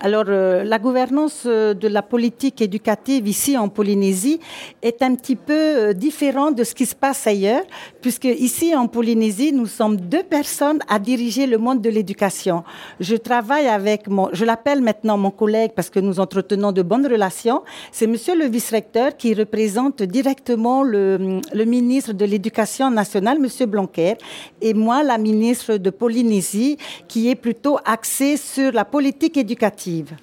[0.00, 4.40] Alors, euh, la gouvernance euh, de la politique éducative ici en Polynésie
[4.82, 7.62] est un petit peu euh, différente de ce qui se passe ailleurs,
[8.00, 12.64] puisque ici en Polynésie, nous sommes deux personnes à diriger le monde de l'éducation.
[12.98, 17.06] Je travaille avec mon, je l'appelle maintenant mon collègue parce que nous entretenons de bonnes
[17.06, 17.62] relations.
[17.92, 24.14] C'est Monsieur le vice-recteur qui représente directement le, le ministre de l'Éducation nationale, Monsieur Blanquer,
[24.60, 30.14] et moi, la ministre de Polynésie, qui est plutôt axée sur la politique éducative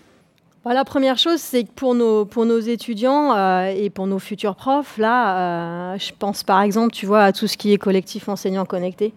[0.66, 4.98] bah, la première chose, c'est que pour nos, étudiants euh, et pour nos futurs profs,
[4.98, 8.66] là, euh, je pense par exemple, tu vois, à tout ce qui est collectif enseignant
[8.66, 9.14] connecté.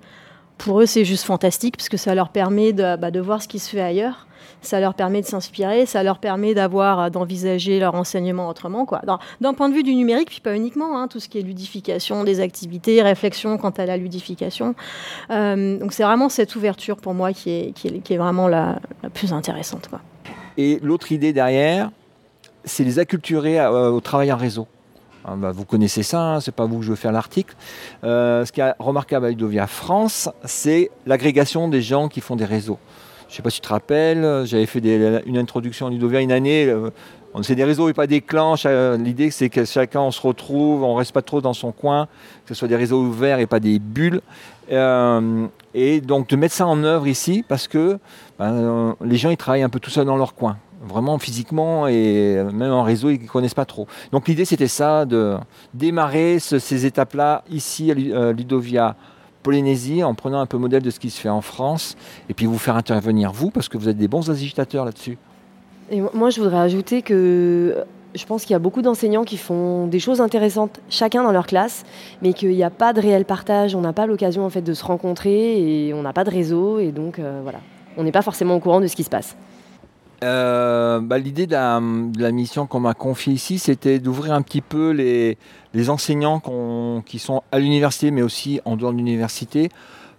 [0.59, 3.49] Pour eux, c'est juste fantastique parce que ça leur permet de, bah, de voir ce
[3.49, 4.29] qui se fait ailleurs
[4.61, 8.87] ça leur permet de s'inspirer, ça leur permet d'avoir, euh, d'envisager leur enseignement autrement.
[9.41, 12.25] D'un point de vue du numérique, puis pas uniquement, hein, tout ce qui est ludification,
[12.25, 14.75] des activités, réflexion quant à la ludification.
[15.31, 18.81] Euh, donc c'est vraiment cette ouverture pour moi qui est, vraiment la,
[19.15, 19.89] plus intéressante.
[20.57, 21.91] Et l'autre idée derrière,
[22.65, 24.67] c'est les acculturer euh, au travail en réseau.
[25.31, 27.55] Ah, bah, vous connaissez ça, hein, c'est pas vous que je veux faire l'article.
[28.03, 32.79] ce qui est remarquable à Ludovia France, c'est l'agrégation des gens qui font des réseaux.
[33.29, 34.81] Je ne sais pas si tu te rappelles, j'avais fait
[35.27, 36.65] une introduction en Ludovia une année.
[36.65, 36.89] Euh,
[37.35, 38.55] on sait des réseaux et pas des clans.
[38.99, 42.07] L'idée, c'est que chacun, on se retrouve, on ne reste pas trop dans son coin,
[42.47, 44.23] que ce soit des réseaux ouverts et pas des bulles.
[44.73, 47.99] Euh, et donc de mettre ça en œuvre ici, parce que
[48.39, 50.57] ben, les gens, ils travaillent un peu tout seuls dans leur coin.
[50.81, 53.87] Vraiment physiquement et même en réseau, ils ne connaissent pas trop.
[54.13, 55.37] Donc l'idée, c'était ça, de
[55.75, 58.95] démarrer ces étapes-là ici à Ludovia
[59.43, 61.97] Polynésie en prenant un peu modèle de ce qui se fait en France
[62.29, 65.19] et puis vous faire intervenir vous parce que vous êtes des bons agitateurs là-dessus.
[65.91, 69.87] Et moi je voudrais ajouter que je pense qu'il y a beaucoup d'enseignants qui font
[69.87, 71.85] des choses intéressantes chacun dans leur classe,
[72.21, 74.75] mais qu'il n'y a pas de réel partage, on n'a pas l'occasion en fait de
[74.75, 77.61] se rencontrer et on n'a pas de réseau et donc euh, voilà,
[77.97, 79.37] on n'est pas forcément au courant de ce qui se passe.
[80.25, 81.81] Euh, bah, l'idée de la,
[82.33, 85.37] mission qu'on m'a confiée ici, c'était d'ouvrir un petit peu les,
[85.91, 86.43] enseignants
[87.07, 89.69] qui sont à l'université, mais aussi en dehors de l'université,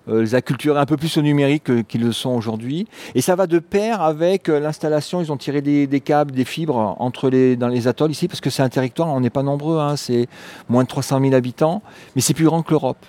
[0.07, 2.87] euh, les acculturer un peu plus au numérique qu'ils le sont aujourd'hui.
[3.13, 6.95] Et ça va de pair avec euh, l'installation, ils ont tiré des, câbles, des fibres
[6.99, 9.79] entre les, dans les atolls ici, parce que c'est un territoire, on n'est pas nombreux,
[9.79, 10.27] hein, c'est
[10.69, 11.81] moins de 300 000 habitants,
[12.15, 13.05] mais c'est plus grand que l'Europe.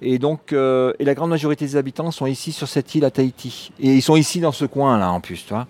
[0.00, 3.10] Et donc, euh, et la grande majorité des habitants sont ici sur cette île à
[3.10, 3.72] Tahiti.
[3.80, 5.66] Et ils sont ici dans ce coin-là en plus, tu vois.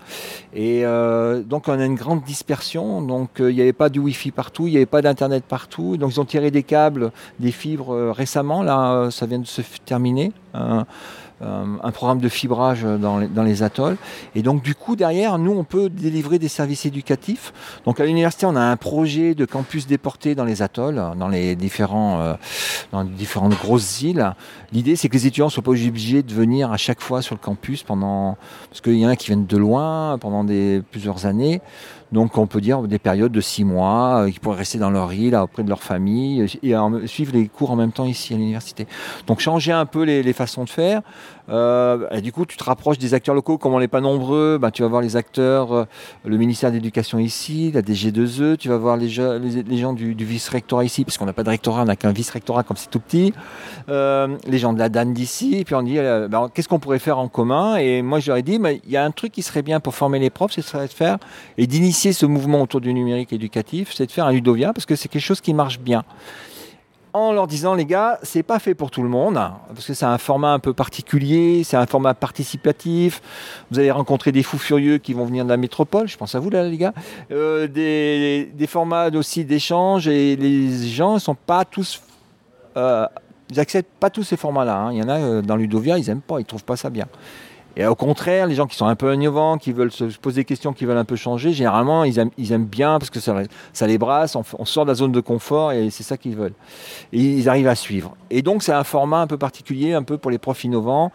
[0.54, 3.00] Et euh, donc, on a une grande dispersion.
[3.02, 5.96] Donc, euh, il n'y avait pas du Wi-Fi partout, il n'y avait pas d'Internet partout.
[5.96, 8.62] Donc, ils ont tiré des câbles, des fibres récemment.
[8.62, 10.32] Là, ça vient de se terminer.
[11.40, 13.96] Euh, un programme de fibrage dans les, atolls.
[14.34, 17.52] Et donc du coup, derrière, nous, on peut délivrer des services éducatifs.
[17.84, 21.54] Donc à l'université, on a un projet de campus déporté dans les atolls, dans les,
[21.54, 22.34] différents, euh,
[22.90, 24.34] dans différentes grosses îles.
[24.72, 27.36] L'idée, c'est que les étudiants ne soient pas obligés de venir à chaque fois sur
[27.36, 28.36] le campus pendant...
[28.68, 31.60] Parce qu'il y en a qui viennent de loin pendant des, plusieurs années.
[32.12, 35.12] Donc on peut dire des périodes de six mois, euh, qui pourraient rester dans leur
[35.12, 38.86] île, auprès de leur famille, et suivre les cours en même temps ici à l'université.
[39.26, 41.02] Donc changer un peu les, façons de faire.
[41.48, 44.70] Euh, du coup, tu te rapproches des acteurs locaux, comme on n'est pas nombreux, ben,
[44.70, 45.84] tu vas voir les acteurs, euh,
[46.24, 50.84] le ministère de l'Éducation ici, la DG2E, tu vas voir les, les, gens du, vice-rectorat
[50.84, 53.32] ici, parce qu'on n'a pas de rectorat, on n'a qu'un vice-rectorat comme c'est tout petit,
[53.88, 57.18] les gens de la DAN d'ici, et puis on dit, ben, qu'est-ce qu'on pourrait faire
[57.18, 57.76] en commun?
[57.76, 59.94] Et moi, je leur ai dit, il y a un truc qui serait bien pour
[59.94, 61.18] former les profs, ce serait de faire
[61.56, 64.96] et d'initier ce mouvement autour du numérique éducatif, c'est de faire un Ludovia parce que
[64.96, 66.04] c'est quelque chose qui marche bien.
[67.14, 70.04] En leur disant, les gars, c'est pas fait pour tout le monde, parce que c'est
[70.04, 73.22] un format un peu particulier, c'est un format participatif.
[73.70, 76.38] Vous allez rencontrer des fous furieux qui vont venir de la métropole, je pense à
[76.38, 76.92] vous là, les gars.
[77.30, 82.02] Euh, des, formats aussi d'échange, et les gens ne sont pas tous.
[82.76, 83.06] Euh,
[83.50, 84.76] ils acceptent pas tous ces formats-là.
[84.76, 84.92] Hein.
[84.92, 87.06] Il y en a euh, dans Ludovia, ils n'aiment pas, ils trouvent pas ça bien.
[87.76, 90.44] Et au contraire, les gens qui sont un peu innovants, qui veulent se poser des
[90.44, 94.36] questions, qui veulent un peu changer, généralement, ils aiment, bien parce que ça, les brasse,
[94.36, 96.54] on, sort de la zone de confort et c'est ça qu'ils veulent.
[97.12, 98.16] Ils arrivent à suivre.
[98.30, 101.12] Et donc, c'est un format un peu particulier, un peu pour les profs innovants.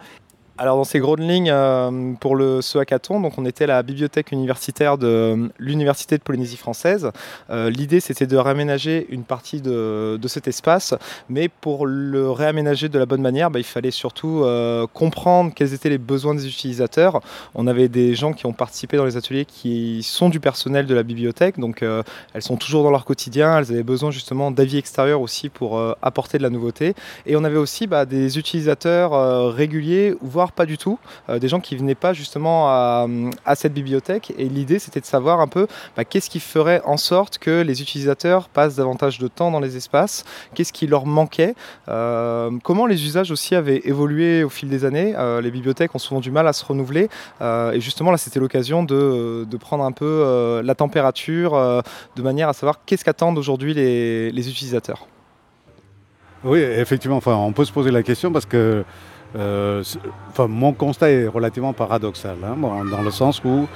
[0.56, 3.82] Alors dans ces grandes lignes euh, pour le, ce hackathon, donc on était à la
[3.82, 7.10] bibliothèque universitaire de l'Université de Polynésie française.
[7.50, 10.94] Euh, L'idée c'était de réaménager une partie de, de, cet espace,
[11.28, 15.74] mais pour le réaménager de la bonne manière, bah, il fallait surtout euh, comprendre quels
[15.74, 17.20] étaient les besoins des utilisateurs.
[17.56, 20.94] On avait des gens qui ont participé dans les ateliers qui sont du personnel de
[20.94, 24.78] la bibliothèque, donc euh, elles sont toujours dans leur quotidien, elles avaient besoin justement d'avis
[24.78, 26.94] extérieurs aussi pour euh, apporter de la nouveauté.
[27.26, 31.60] Et on avait aussi bah, des utilisateurs réguliers, voire pas du tout, euh, des gens
[31.60, 33.06] qui venaient pas justement à,
[33.54, 34.32] cette bibliothèque.
[34.38, 37.82] Et l'idée, c'était de savoir un peu bah, qu'est-ce qui ferait en sorte que les
[37.82, 41.54] utilisateurs passent davantage de temps dans les espaces, qu'est-ce qui leur manquait,
[41.88, 45.14] euh, comment les usages aussi avaient évolué au fil des années?
[45.16, 47.08] Euh, les bibliothèques ont souvent du mal à se renouveler.
[47.40, 51.52] Et justement, là, c'était l'occasion de, prendre un peu la température
[52.16, 55.06] de manière à savoir qu'est-ce qu'attendent aujourd'hui les, utilisateurs.
[56.44, 58.84] Oui, effectivement, on peut se poser la question parce que
[59.36, 59.82] euh,
[60.38, 62.56] mon constat est relativement paradoxal, hein,
[62.90, 63.66] dans le sens où,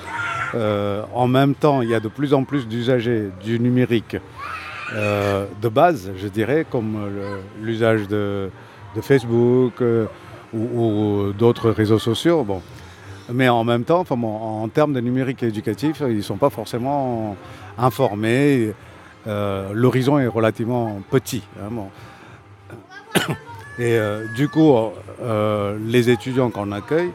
[0.55, 4.17] euh, en même temps, il y a de plus en plus d'usagers du numérique
[4.95, 6.97] euh, de base, je dirais, comme
[7.61, 8.51] l'usage de,
[9.03, 9.83] Facebook
[10.53, 12.43] ou, d'autres réseaux sociaux.
[12.43, 12.63] Bon.
[13.33, 17.37] Mais en même temps, en termes de numérique éducatif, ils ne sont pas forcément
[17.77, 18.73] informés.
[19.27, 21.43] L'horizon est relativement petit.
[21.63, 23.31] Hein.
[23.79, 24.75] Et euh, du coup,
[25.23, 27.13] euh, les étudiants qu'on accueille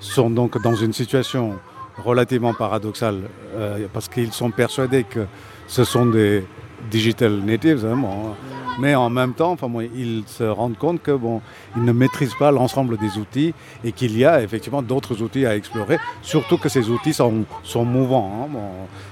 [0.00, 1.58] sont donc dans une situation
[1.98, 3.22] relativement paradoxale
[3.54, 5.26] euh, parce qu'ils sont persuadés que
[5.66, 6.44] ce sont des
[6.90, 8.36] digital natives, hein, bon,
[8.78, 11.42] mais en même temps, enfin, ils se rendent compte que bon,
[11.76, 15.56] ils ne maîtrisent pas l'ensemble des outils et qu'il y a effectivement d'autres outils à
[15.56, 18.44] explorer, surtout que ces outils sont, sont mouvants.
[18.44, 18.70] Hein, bon,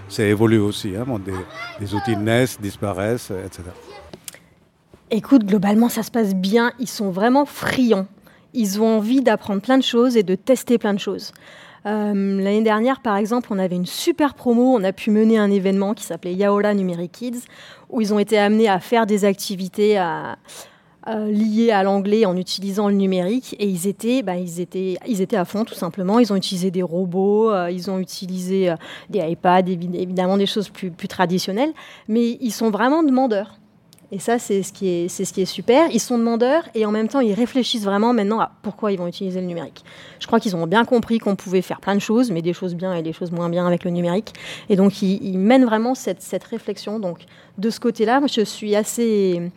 [0.08, 1.04] c'est évolué aussi, hein,
[1.80, 3.64] des outils naissent, disparaissent, etc.
[5.12, 6.72] Écoute, globalement, ça se passe bien.
[6.80, 8.06] Ils sont vraiment friands.
[8.54, 11.32] Ils ont envie d'apprendre plein de choses et de tester plein de choses.
[11.86, 14.74] Euh, L'année dernière, par exemple, on avait une super promo.
[14.74, 17.42] On a pu mener un événement qui s'appelait Yaola Numeric Kids,
[17.88, 20.38] où ils ont été amenés à faire des activités à,
[21.28, 23.54] liées à l'anglais en utilisant le numérique.
[23.60, 26.18] Et ils étaient, bah, ils, étaient, ils étaient à fond, tout simplement.
[26.18, 28.76] Ils ont utilisé des robots, euh, ils ont utilisé euh,
[29.08, 31.72] des iPads, évidemment des choses plus traditionnelles.
[32.08, 33.60] Mais ils sont vraiment demandeurs.
[34.12, 35.88] Et ça, c'est ce, qui est, super.
[35.90, 39.08] Ils sont demandeurs et en même temps, ils réfléchissent vraiment maintenant à pourquoi ils vont
[39.08, 39.84] utiliser le numérique.
[40.20, 42.76] Je crois qu'ils ont bien compris qu'on pouvait faire plein de choses, mais des choses
[42.76, 44.32] bien et des choses moins bien avec le numérique.
[44.68, 47.00] Et donc, ils, mènent vraiment cette, réflexion.
[47.00, 47.24] Donc,
[47.58, 49.50] de ce côté-là, je suis assez,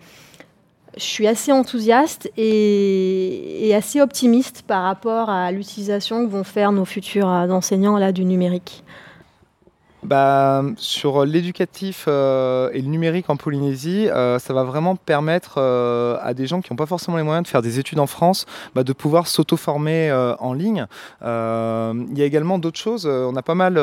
[1.51, 7.99] enthousiaste et, et assez optimiste par rapport à l'utilisation que vont faire nos futurs enseignants
[7.99, 8.83] là, du numérique
[10.03, 16.17] bah, sur l'éducatif euh, et le numérique en Polynésie, euh, ça va vraiment permettre euh,
[16.21, 18.45] à des gens qui n'ont pas forcément les moyens de faire des études en France,
[18.75, 20.85] bah, de pouvoir s'auto-former en ligne.
[21.21, 23.05] Il y a également d'autres choses.
[23.05, 23.73] On a pas mal,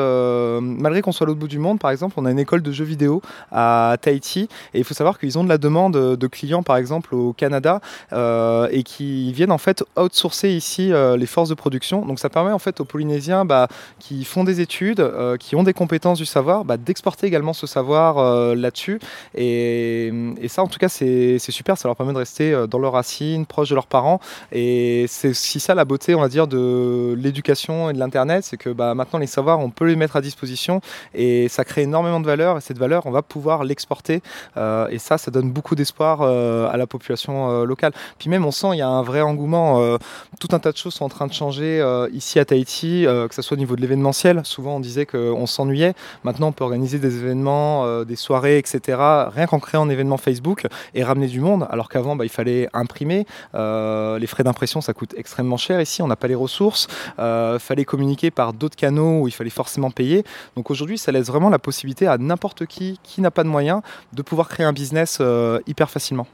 [0.61, 2.71] malgré qu'on soit à l'autre bout du monde, par exemple, on a une école de
[2.71, 6.63] jeux vidéo à Tahiti et il faut savoir qu'ils ont de la demande de clients,
[6.63, 12.05] par exemple, au Canada et qui viennent en fait outsourcer ici les forces de production.
[12.05, 13.67] Donc ça permet en fait aux Polynésiens bah,
[13.99, 15.05] qui font des études,
[15.39, 18.99] qui ont des compétences du savoir, bah, d'exporter également ce savoir euh, là-dessus.
[19.35, 20.11] Et,
[20.47, 21.77] ça, en tout cas, c'est super.
[21.77, 24.19] Ça leur permet de rester euh, dans leurs racines, proches de leurs parents.
[24.51, 28.43] Et c'est aussi ça la beauté, on va dire, de l'éducation et de l'Internet.
[28.43, 30.81] C'est que bah, maintenant, les savoirs, on peut les mettre à disposition.
[31.13, 32.57] Et ça crée énormément de valeur.
[32.57, 34.21] Et cette valeur, on va pouvoir l'exporter.
[34.55, 37.91] Euh, et ça, ça donne beaucoup d'espoir à la population locale.
[38.19, 39.97] Puis même, on sent, il y a un vrai engouement.
[40.39, 43.41] Tout un tas de choses sont en train de changer ici à Tahiti, que ce
[43.41, 44.41] soit au niveau de l'événementiel.
[44.43, 45.93] Souvent, on disait qu'on s'ennuyait.
[46.23, 50.17] Maintenant, on peut organiser des événements, euh, des soirées, etc., rien qu'en créant un événement
[50.17, 53.25] Facebook et ramener du monde, alors qu'avant, bah, il fallait imprimer.
[53.55, 56.87] Euh, les frais d'impression, ça coûte extrêmement cher ici, on n'a pas les ressources.
[57.17, 60.23] Il euh, fallait communiquer par d'autres canaux où il fallait forcément payer.
[60.55, 63.81] Donc aujourd'hui, ça laisse vraiment la possibilité à n'importe qui, qui n'a pas de moyens,
[64.13, 65.21] de pouvoir créer un business
[65.67, 66.27] hyper facilement.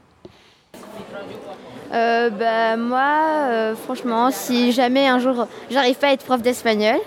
[1.90, 6.98] Bah, moi, franchement, si jamais un jour j'arrive pas à être prof d'espagnol,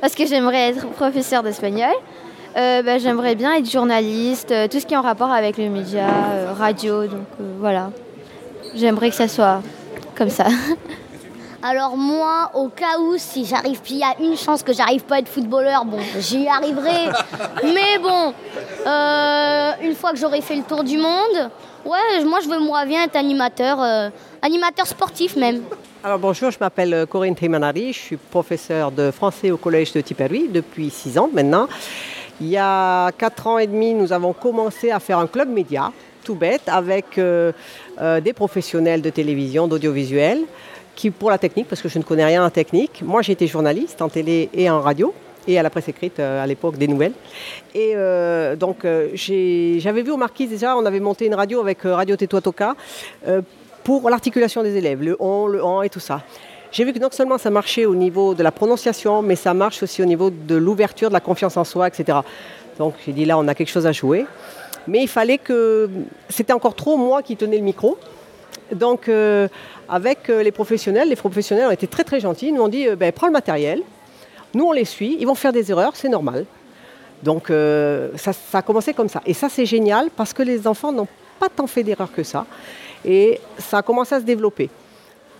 [0.00, 1.94] parce que j'aimerais être professeur d'espagnol,
[2.56, 5.68] euh, bah, j'aimerais bien être journaliste, euh, tout ce qui est en rapport avec le
[5.68, 7.26] média, euh, radio, donc
[7.58, 7.90] voilà.
[8.74, 9.62] J'aimerais que ça soit
[10.16, 10.46] comme ça.
[11.62, 15.16] Alors moi, au cas où, si j'arrive, il y a une chance que j'arrive pas
[15.16, 17.10] à être footballeur, bon, j'y arriverai.
[17.62, 18.32] Mais bon,
[19.82, 21.50] une fois que j'aurai fait le tour du monde,
[21.84, 23.78] ouais, moi je veux moi bien être animateur,
[24.40, 25.60] animateur sportif même.
[26.02, 30.00] Alors bonjour, je m'appelle euh, Corinne Trimanari, je suis professeure de français au collège de
[30.00, 31.68] Tipperary depuis six ans maintenant.
[32.40, 35.92] Il y a quatre ans et demi, nous avons commencé à faire un club média,
[36.24, 37.52] tout bête, avec euh,
[38.00, 40.38] euh, des professionnels de télévision, d'audiovisuel,
[40.96, 43.02] qui pour la technique, parce que je ne connais rien en technique.
[43.02, 45.12] Moi, été journaliste en télé et en radio
[45.46, 47.14] et à la presse écrite à l'époque des nouvelles.
[47.74, 47.94] Et
[48.58, 52.76] donc j'avais vu au Marquis déjà, on avait monté une radio avec Radio Tetuatoka
[53.84, 56.22] pour l'articulation des élèves, le on, le en et tout ça.
[56.72, 59.82] J'ai vu que non seulement ça marchait au niveau de la prononciation, mais ça marche
[59.82, 62.18] aussi au niveau de l'ouverture, de la confiance en soi, etc.
[62.78, 64.24] Donc j'ai dit là, on a quelque chose à jouer.
[64.86, 65.88] Mais il fallait que...
[66.28, 67.98] C'était encore trop moi qui tenais le micro.
[68.72, 69.48] Donc euh,
[69.88, 72.48] avec euh, les professionnels, les professionnels ont été très très gentils.
[72.48, 73.82] Ils nous ont dit, euh, ben, prends le matériel,
[74.54, 76.46] nous on les suit, ils vont faire des erreurs, c'est normal.
[77.22, 77.52] Donc
[78.16, 79.20] ça, ça a commencé comme ça.
[79.26, 81.08] Et ça c'est génial parce que les enfants n'ont
[81.38, 82.46] pas tant fait d'erreurs que ça.
[83.04, 84.70] Et ça a commencé à se développer.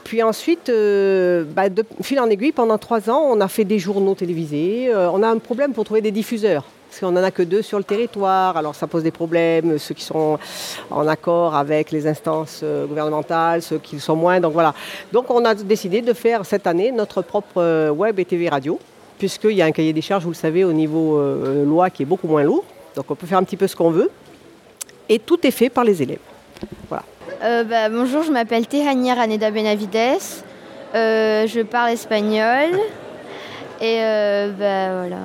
[0.05, 3.79] Puis ensuite, euh, bah, de fil en aiguille, pendant trois ans, on a fait des
[3.79, 4.89] journaux télévisés.
[4.93, 6.65] Euh, on a un problème pour trouver des diffuseurs.
[6.89, 9.95] Parce qu'on n'en a que deux sur le territoire, alors ça pose des problèmes, ceux
[9.95, 10.41] qui sont
[10.91, 14.41] en accord avec les instances euh, gouvernementales, ceux qui le sont moins.
[14.41, 14.75] Donc voilà.
[15.13, 18.81] Donc on a décidé de faire cette année notre propre web et TV radio,
[19.19, 21.23] puisqu'il y a un cahier des charges, vous le savez, au niveau
[21.65, 22.65] loi qui est beaucoup moins lourd.
[22.97, 24.11] Donc on peut faire un petit peu ce qu'on veut.
[25.09, 26.19] Et tout est fait par les élèves.
[26.89, 27.05] Voilà.
[27.43, 30.19] Euh, bah, bonjour, je m'appelle Tehania Raneda Benavides.
[30.95, 32.69] Euh, je parle espagnol.
[33.81, 35.23] Et euh, bah, voilà.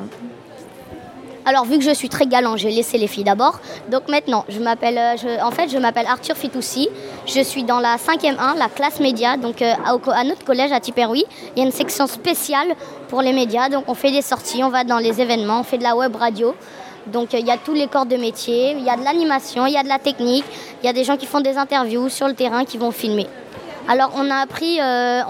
[1.46, 3.60] Alors vu que je suis très galant, j'ai laissé les filles d'abord.
[3.92, 4.98] Donc maintenant, je m'appelle,
[5.44, 6.88] en fait, je m'appelle Arthur Fitoussi.
[7.28, 11.26] Je suis dans la 5e 1, la classe média, donc à, notre collège à Tiperoui.
[11.56, 12.70] Il y a une section spéciale
[13.10, 13.68] pour les médias.
[13.68, 16.16] Donc on fait des sorties, on va dans les événements, on fait de la web
[16.16, 16.56] radio.
[17.08, 19.74] Donc il y a tous les corps de métier, il y a de l'animation, il
[19.74, 20.46] y a de la technique,
[20.82, 23.28] il y a des gens qui font des interviews sur le terrain qui vont filmer.
[23.88, 25.22] Alors on a appris, euh,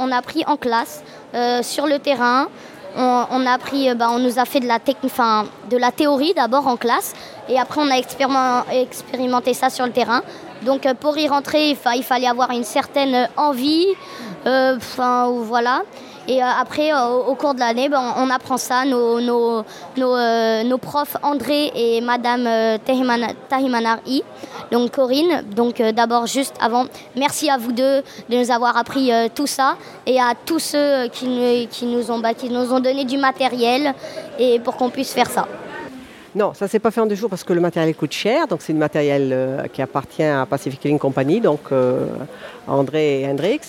[0.48, 1.04] en classe,
[1.34, 2.48] euh, sur le terrain,
[2.98, 7.14] euh, bah, on nous a fait de la, de la théorie d'abord en classe
[7.50, 7.98] et après on a
[8.72, 10.22] expérimenté ça sur le terrain.
[10.62, 13.88] Donc pour y rentrer, il, fallait avoir une certaine envie,
[14.46, 15.82] enfin voilà.
[16.28, 18.84] Et euh, après, euh, au cours de l'année, ben, on, apprend ça.
[18.84, 19.64] Euh,
[19.96, 22.48] nos, profs André et Madame
[23.50, 24.24] Tahimanari,
[24.72, 25.44] donc Corinne.
[25.56, 30.20] Donc d'abord, juste avant, merci à vous deux de nous avoir appris tout ça et
[30.20, 31.28] à tous ceux qui,
[31.84, 33.94] nous ont, qui nous ont donné du matériel
[34.38, 35.48] et pour qu'on puisse faire ça.
[36.36, 38.48] Non, ça ne s'est pas fait en deux jours parce que le matériel coûte cher.
[38.48, 41.62] Donc c'est du matériel qui appartient à Pacific Link Company, donc
[42.68, 43.62] André et Hendrix.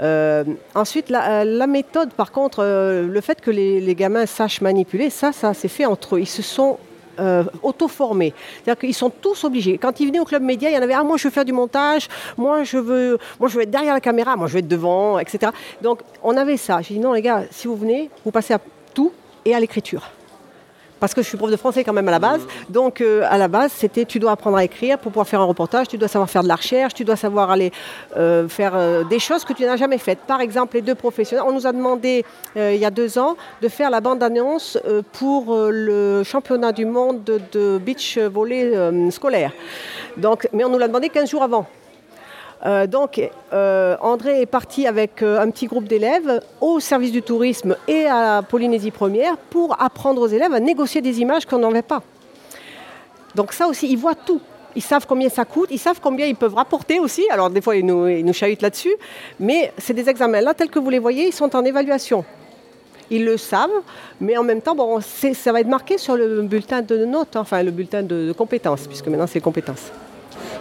[0.00, 0.44] Euh,
[0.74, 5.68] ensuite, la, méthode, par contre, le fait que les, gamins sachent manipuler, ça, ça s'est
[5.68, 6.20] fait entre eux.
[6.20, 6.78] Ils se sont
[7.64, 8.32] auto-formés.
[8.62, 9.76] C'est-à-dire qu'ils sont tous obligés.
[9.76, 11.44] Quand ils venaient au club média, il y en avait ah moi je veux faire
[11.44, 14.58] du montage, moi je veux, moi je veux être derrière la caméra, moi je veux
[14.60, 15.50] être devant, etc.
[15.82, 16.80] Donc on avait ça.
[16.80, 18.60] J'ai dit non les gars, si vous venez, vous passez à
[18.94, 19.10] tout
[19.44, 20.12] et à l'écriture
[21.00, 22.40] parce que je suis prof de français quand même à la base.
[22.68, 25.44] Donc euh, à la base, c'était tu dois apprendre à écrire pour pouvoir faire un
[25.44, 27.72] reportage, tu dois savoir faire de la recherche, tu dois savoir aller
[28.16, 30.20] euh, faire euh, des choses que tu n'as jamais faites.
[30.20, 32.24] Par exemple, les deux professionnels, on nous a demandé
[32.56, 34.78] il y a deux ans de faire la bande-annonce
[35.12, 38.72] pour le championnat du monde de, beach volley
[39.10, 39.52] scolaire.
[40.16, 41.66] Donc, mais on nous l'a demandé 15 jours avant.
[42.66, 43.20] Euh, donc,
[43.52, 48.06] euh, André est parti avec euh, un petit groupe d'élèves au service du tourisme et
[48.06, 51.82] à la Polynésie première pour apprendre aux élèves à négocier des images qu'on n'en avait
[51.82, 52.02] pas.
[53.34, 54.40] Donc ça aussi, ils voient tout.
[54.74, 57.24] Ils savent combien ça coûte, ils savent combien ils peuvent rapporter aussi.
[57.30, 58.94] Alors des fois, ils nous, chahutent là-dessus.
[59.40, 60.40] Mais c'est des examens.
[60.40, 62.24] Là, tels que vous les voyez, ils sont en évaluation.
[63.10, 63.70] Ils le savent,
[64.20, 67.70] mais en même temps, ça va être marqué sur le bulletin de notes, enfin le
[67.70, 69.90] bulletin de, de compétences, puisque maintenant c'est compétences.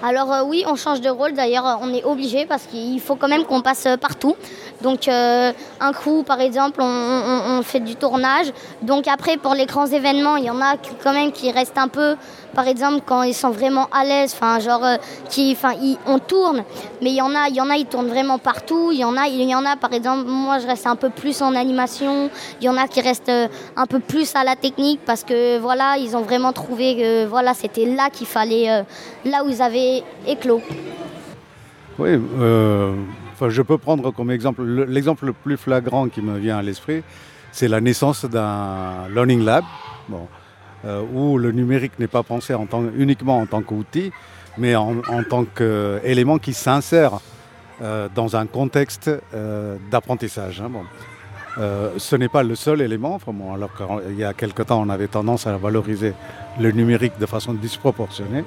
[0.03, 1.33] Alors euh, oui, on change de rôle.
[1.33, 4.35] D'ailleurs, euh, on est obligé parce qu'il faut quand même qu'on passe euh, partout.
[4.81, 8.53] Donc un coup, par exemple, on, fait du tournage.
[8.83, 11.87] Donc après, pour les grands événements, il y en a quand même qui restent un
[11.87, 12.15] peu,
[12.53, 14.85] par exemple, quand ils sont vraiment à l'aise, enfin genre,
[15.29, 15.73] qui, enfin,
[16.05, 16.63] on tourne.
[17.01, 18.91] Mais il y en a, il y en a, ils tournent vraiment partout.
[18.91, 21.09] Il y en a, il y en a, par exemple, moi, je reste un peu
[21.09, 22.29] plus en animation.
[22.61, 23.31] Il y en a qui restent
[23.75, 27.55] un peu plus à la technique parce que voilà, ils ont vraiment trouvé que voilà,
[27.55, 28.85] c'était là qu'il fallait,
[29.25, 29.66] là où ils avaient
[30.27, 30.61] éclos.
[31.99, 32.09] Oui,
[32.39, 32.93] euh,
[33.47, 37.03] je peux prendre comme exemple, l'exemple le plus flagrant qui me vient à l'esprit,
[37.51, 39.63] c'est la naissance d'un Learning Lab,
[40.07, 40.27] bon,
[40.85, 44.11] euh, où le numérique n'est pas pensé en tant, uniquement en tant qu'outil,
[44.59, 47.19] mais en, tant qu'élément qui s'insère
[47.81, 49.09] euh, dans un contexte
[49.89, 50.61] d'apprentissage.
[50.61, 50.83] Hein, bon.
[51.97, 55.07] ce n'est pas le seul élément, enfin, alors qu'il y a quelque temps on avait
[55.07, 56.13] tendance à valoriser
[56.59, 58.43] le numérique de façon disproportionnée.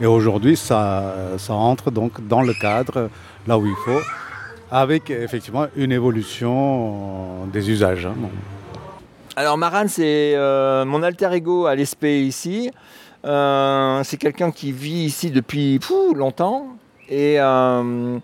[0.00, 3.08] Et aujourd'hui, ça, ça entre donc dans le cadre,
[3.46, 4.00] là où il faut,
[4.70, 8.06] avec effectivement une évolution des usages.
[8.06, 8.14] Hein.
[9.34, 12.70] Alors Maran, c'est euh, mon alter ego à l'ESP ici.
[13.24, 15.80] Euh, c'est quelqu'un qui vit ici depuis
[16.14, 16.66] longtemps.
[17.08, 18.18] Et euh,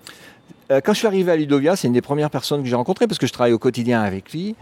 [0.69, 3.19] quand je suis arrivé à Ludovia, c'est une des premières personnes que j'ai rencontrées parce
[3.19, 4.55] que je travaille au quotidien avec lui.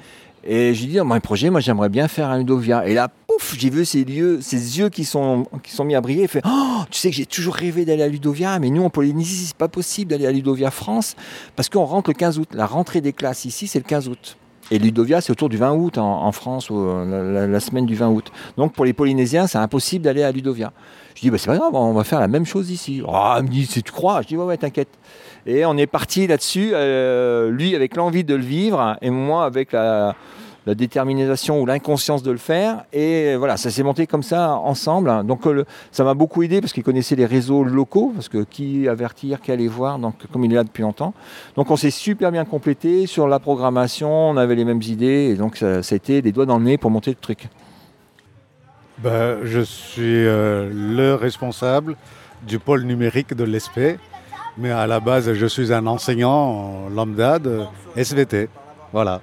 [0.49, 2.87] Et j'ai dit, dans mon projet, moi j'aimerais bien faire un Ludovia.
[2.87, 5.47] Et là, pouf, j'ai vu ses, lieux, ses yeux qui sont,
[5.85, 6.23] mis à briller.
[6.23, 8.91] Il fait, oh, tu sais que j'ai toujours rêvé d'aller à Ludovia, mais nous en
[8.91, 11.17] Polynésie, c'est pas possible d'aller à Ludovia France
[11.57, 12.49] parce qu'on rentre le 15 août.
[12.53, 14.37] La rentrée des classes ici, c'est le 15 août.
[14.71, 18.33] Et Ludovia, c'est autour du 20 août en, France, ou la, semaine du 20 août.
[18.57, 20.73] Donc pour les Polynésiens, c'est impossible d'aller à Ludovia.
[21.15, 23.03] Je dis, bah, c'est pas grave, on va faire la même chose ici.
[23.37, 24.89] Elle me dit, si tu crois Je dis, ouais, ouais, t'inquiète.
[25.49, 29.71] Et on est parti là-dessus, euh, lui avec l'envie de le vivre, et moi avec
[29.71, 30.17] la,
[30.67, 32.85] détermination ou l'inconscience de le faire.
[32.93, 35.25] Et voilà, ça s'est monté comme ça ensemble.
[35.25, 38.89] Donc euh, ça m'a beaucoup aidé parce qu'il connaissait les réseaux locaux, parce que qui
[38.89, 41.15] avertir, qui aller voir, donc comme il est là depuis longtemps.
[41.55, 45.35] Donc on s'est super bien complété sur la programmation, on avait les mêmes idées, et
[45.37, 47.47] donc ça, a été des doigts dans le nez pour monter le truc.
[48.99, 51.95] Ben, je suis euh, le responsable
[52.49, 53.99] du pôle numérique de l'ESP,
[54.59, 57.63] mais à la base je suis un enseignant lambda de
[57.97, 58.49] SVT.
[58.93, 59.21] Voilà.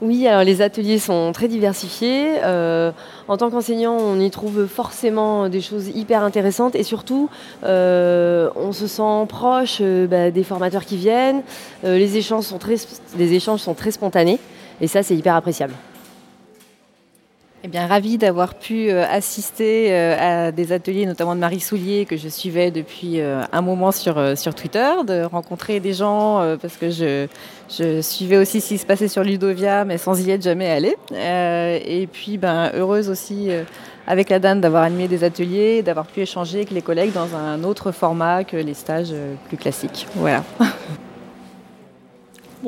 [0.00, 2.34] Oui, alors les ateliers sont très diversifiés.
[2.42, 2.90] Euh,
[3.28, 7.30] en tant qu'enseignant, on y trouve forcément des choses hyper intéressantes et surtout,
[7.62, 11.42] euh, on se sent proche euh, bah, des formateurs qui viennent.
[11.84, 12.74] les, échanges sont très,
[13.16, 14.40] les échanges sont très spontanés
[14.80, 15.74] et ça, c'est hyper appréciable.
[17.66, 22.04] Eh bien, ravie d'avoir pu euh, assister euh, à des ateliers, notamment de Marie Soulier,
[22.04, 26.76] que je suivais depuis euh, un moment sur, sur Twitter, de rencontrer des gens, parce
[26.76, 27.26] que je,
[27.70, 30.94] je, suivais aussi ce qui se passait sur Ludovia, mais sans y être jamais allée.
[31.10, 33.48] et puis, ben, heureuse aussi
[34.06, 37.64] avec la DAN d'avoir animé des ateliers, d'avoir pu échanger avec les collègues dans un
[37.64, 39.14] autre format que les stages
[39.48, 40.06] plus classiques.
[40.16, 40.44] Voilà.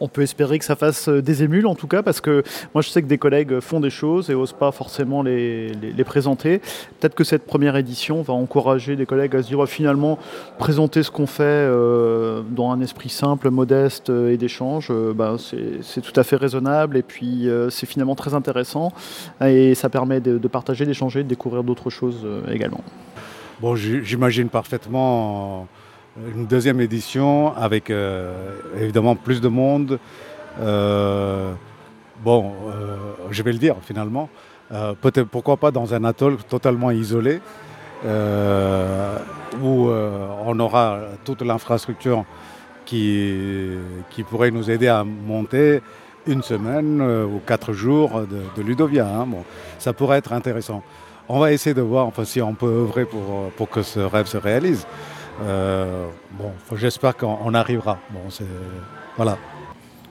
[0.00, 2.42] On peut espérer que ça fasse euh, des émules en tout cas, parce que
[2.74, 5.72] moi je sais que des collègues font des choses et n'osent pas forcément les,
[6.04, 6.60] présenter.
[7.00, 10.18] Peut-être que cette première édition va encourager des collègues à se dire finalement
[10.58, 16.00] présenter ce qu'on fait euh, dans un esprit simple, modeste euh, et d'échange, bah, c'est
[16.00, 18.92] tout à fait raisonnable et puis c'est finalement très intéressant
[19.44, 22.82] et ça permet de, de partager, d'échanger, de découvrir d'autres choses également.
[23.60, 25.66] Bon, j'imagine parfaitement
[26.34, 28.32] une deuxième édition avec euh,
[28.80, 29.98] évidemment plus de monde.
[30.60, 31.52] Euh,
[32.22, 32.96] bon, euh,
[33.30, 34.28] je vais le dire finalement.
[35.00, 37.40] Peut-être pourquoi pas dans un atoll totalement isolé
[38.04, 42.24] où on aura toute l'infrastructure
[42.84, 43.76] qui,
[44.10, 45.82] qui pourrait nous aider à monter
[46.26, 48.22] une semaine ou quatre jours
[48.56, 49.06] de, Ludovia.
[49.06, 49.26] Hein.
[49.28, 49.44] Bon,
[49.78, 50.82] ça pourrait être intéressant.
[51.28, 54.26] On va essayer de voir enfin, si on peut œuvrer pour, pour que ce rêve
[54.26, 54.84] se réalise.
[55.42, 57.98] Euh, bon, j'espère qu'on arrivera.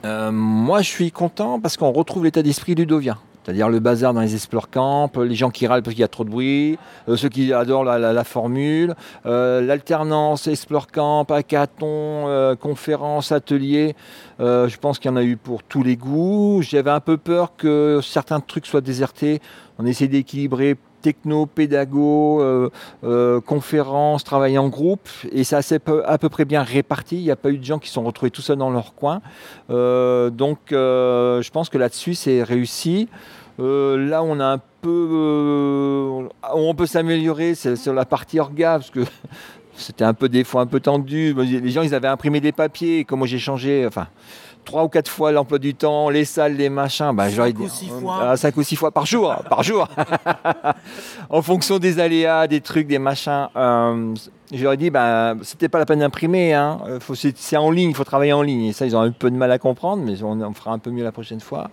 [0.04, 3.18] Euh, moi, je suis content parce qu'on retrouve l'état d'esprit ludovien.
[3.42, 6.08] C'est-à-dire le bazar dans les explore camps, les gens qui râlent parce qu'il y a
[6.08, 13.94] trop de bruit, euh, ceux qui adorent la, formule, l'alternance, explore camp, hackathon, conférences, ateliers.
[14.40, 16.60] je pense qu'il y en a eu pour tous les goûts.
[16.62, 19.40] J'avais un peu peur que certains trucs soient désertés.
[19.78, 22.68] On essaie d'équilibrer techno, pédago, euh,
[23.04, 27.14] euh, conférences, travail en groupe, et ça s'est à peu près bien réparti.
[27.14, 29.22] Il n'y a pas eu de gens qui sont retrouvés tout seuls dans leur coin.
[29.70, 33.08] Euh, donc je pense que là-dessus c'est réussi.
[33.58, 39.04] là on a un peu, on peut s'améliorer, sur la partie orga parce que
[39.76, 41.34] c'était un peu des fois un peu tendu.
[41.34, 44.08] Les gens ils avaient imprimé des papiers, comment j'ai changé, enfin
[44.66, 47.88] trois ou quatre fois l'emploi du temps, les salles, les machins, bah, cinq, ou six
[47.88, 48.22] fois.
[48.22, 49.88] Euh, cinq ou six fois par jour, par jour,
[51.30, 53.48] en fonction des aléas, des trucs, des machins.
[53.56, 54.14] Euh,
[54.52, 56.78] J'aurais dit, bah, c'était pas la peine d'imprimer, hein.
[56.86, 57.00] Euh,
[57.34, 58.66] c'est en ligne, il faut travailler en ligne.
[58.66, 60.90] Et ça, ils ont un peu de mal à comprendre, mais on, fera un peu
[60.90, 61.68] mieux la prochaine fois.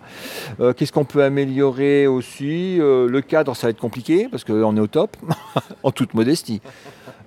[0.58, 2.78] Euh, qu'est-ce qu'on peut améliorer aussi?
[2.78, 5.16] Le cadre, ça va être compliqué parce qu'on est au top,
[5.84, 6.60] en toute modestie.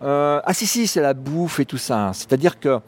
[0.01, 2.11] Ah si si, c'est la bouffe et tout ça.
[2.13, 2.79] C'est-à-dire que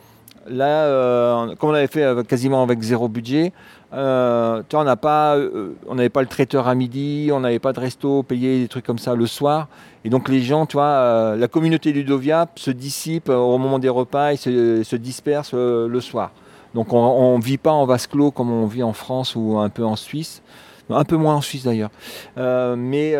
[0.49, 3.53] Là, euh, comme on avait fait quasiment avec zéro budget,
[3.93, 8.61] euh, on euh, n'avait pas le traiteur à midi, on n'avait pas de resto payé
[8.61, 9.67] des trucs comme ça le soir.
[10.03, 14.33] Et donc les gens, tu vois, la communauté Ludovia se dissipe au moment des repas
[14.33, 16.31] et se, disperse le soir.
[16.73, 19.69] Donc on ne vit pas en vase clos comme on vit en France ou un
[19.69, 20.41] peu en Suisse.
[20.89, 21.91] Un peu moins en Suisse d'ailleurs.
[22.37, 23.15] mais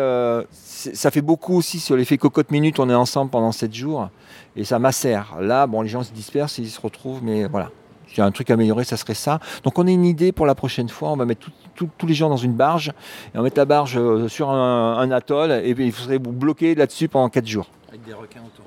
[0.62, 2.78] ça fait beaucoup aussi sur l'effet cocotte minute.
[2.78, 4.08] On est ensemble pendant 7 jours
[4.56, 5.36] et ça macère.
[5.40, 7.70] Là, bon, les gens se dispersent, ils se retrouvent, mais voilà.
[8.08, 9.38] S'il y a un truc à améliorer, ça serait ça.
[9.62, 11.10] Donc on a une idée pour la prochaine fois.
[11.10, 13.96] On va mettre tous les gens dans une barge et on va mettre la barge
[13.96, 17.70] euh, sur un, atoll et puis il faudrait vous bloquer là-dessus pendant 4 jours.
[17.88, 18.64] Avec des requins autour.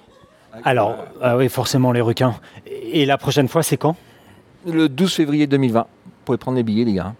[0.63, 2.35] Alors, ah oui, forcément les requins.
[2.65, 3.95] Et la prochaine fois, c'est quand?
[4.65, 5.81] Le 12 février 2020.
[5.81, 7.13] Vous pouvez prendre les billets, les gars.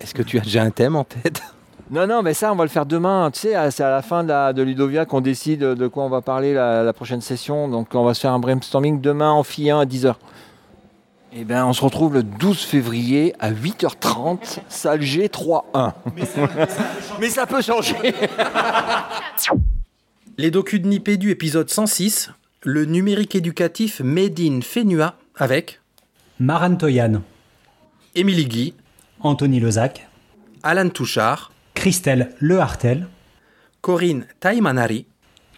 [0.00, 1.42] Est-ce que tu as déjà un thème en tête?
[1.90, 3.30] Non, non, mais ça, on va le faire demain.
[3.32, 6.08] Tu sais, c'est à la fin de, la- de Ludovia qu'on décide de quoi on
[6.08, 7.68] va parler la, la prochaine session.
[7.68, 10.14] Donc, on va se faire un brainstorming demain en Phi 1 à 10h.
[11.38, 15.92] Eh bien, on se retrouve le 12 février à 8h30, salle G 3-1.
[17.20, 17.94] Mais ça peut changer.
[20.38, 22.30] Les docus de Nipédu, épisode 106,
[22.62, 25.80] le numérique éducatif Made in Fenua avec
[26.38, 27.22] Maran Toyan,
[28.14, 28.74] Émilie Guy,
[29.20, 30.06] Anthony Lozac,
[30.62, 33.06] Alan Touchard, Christelle Lehartel,
[33.80, 35.06] Corinne Taimanari,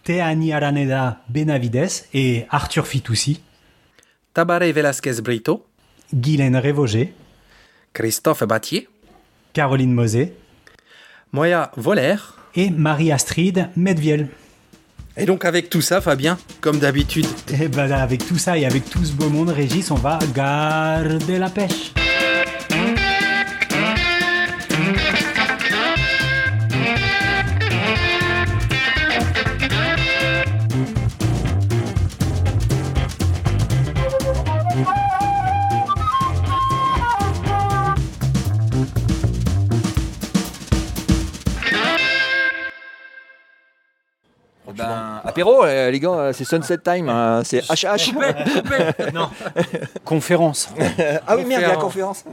[0.03, 3.41] Teani Araneda Benavides et Arthur Fitoussi,
[4.33, 5.65] Tabaré Velasquez Brito,
[6.13, 7.13] Guylaine Révogé,
[7.93, 8.87] Christophe Battier,
[9.53, 10.35] Caroline Mosé
[11.31, 12.15] Moya Voler
[12.55, 14.29] et Marie-Astrid Medviel.
[15.17, 17.27] Et donc avec tout ça, Fabien, comme d'habitude,
[17.59, 21.37] Et ben avec tout ça et avec tout ce beau monde, Régis, on va garder
[21.37, 21.93] la pêche.
[45.41, 48.13] Apéro, euh, les gars, c'est sunset time, hein, c'est HH.
[49.13, 49.29] Non.
[50.03, 50.69] Conférence.
[51.27, 52.25] ah oui, merde, il y a la conférence.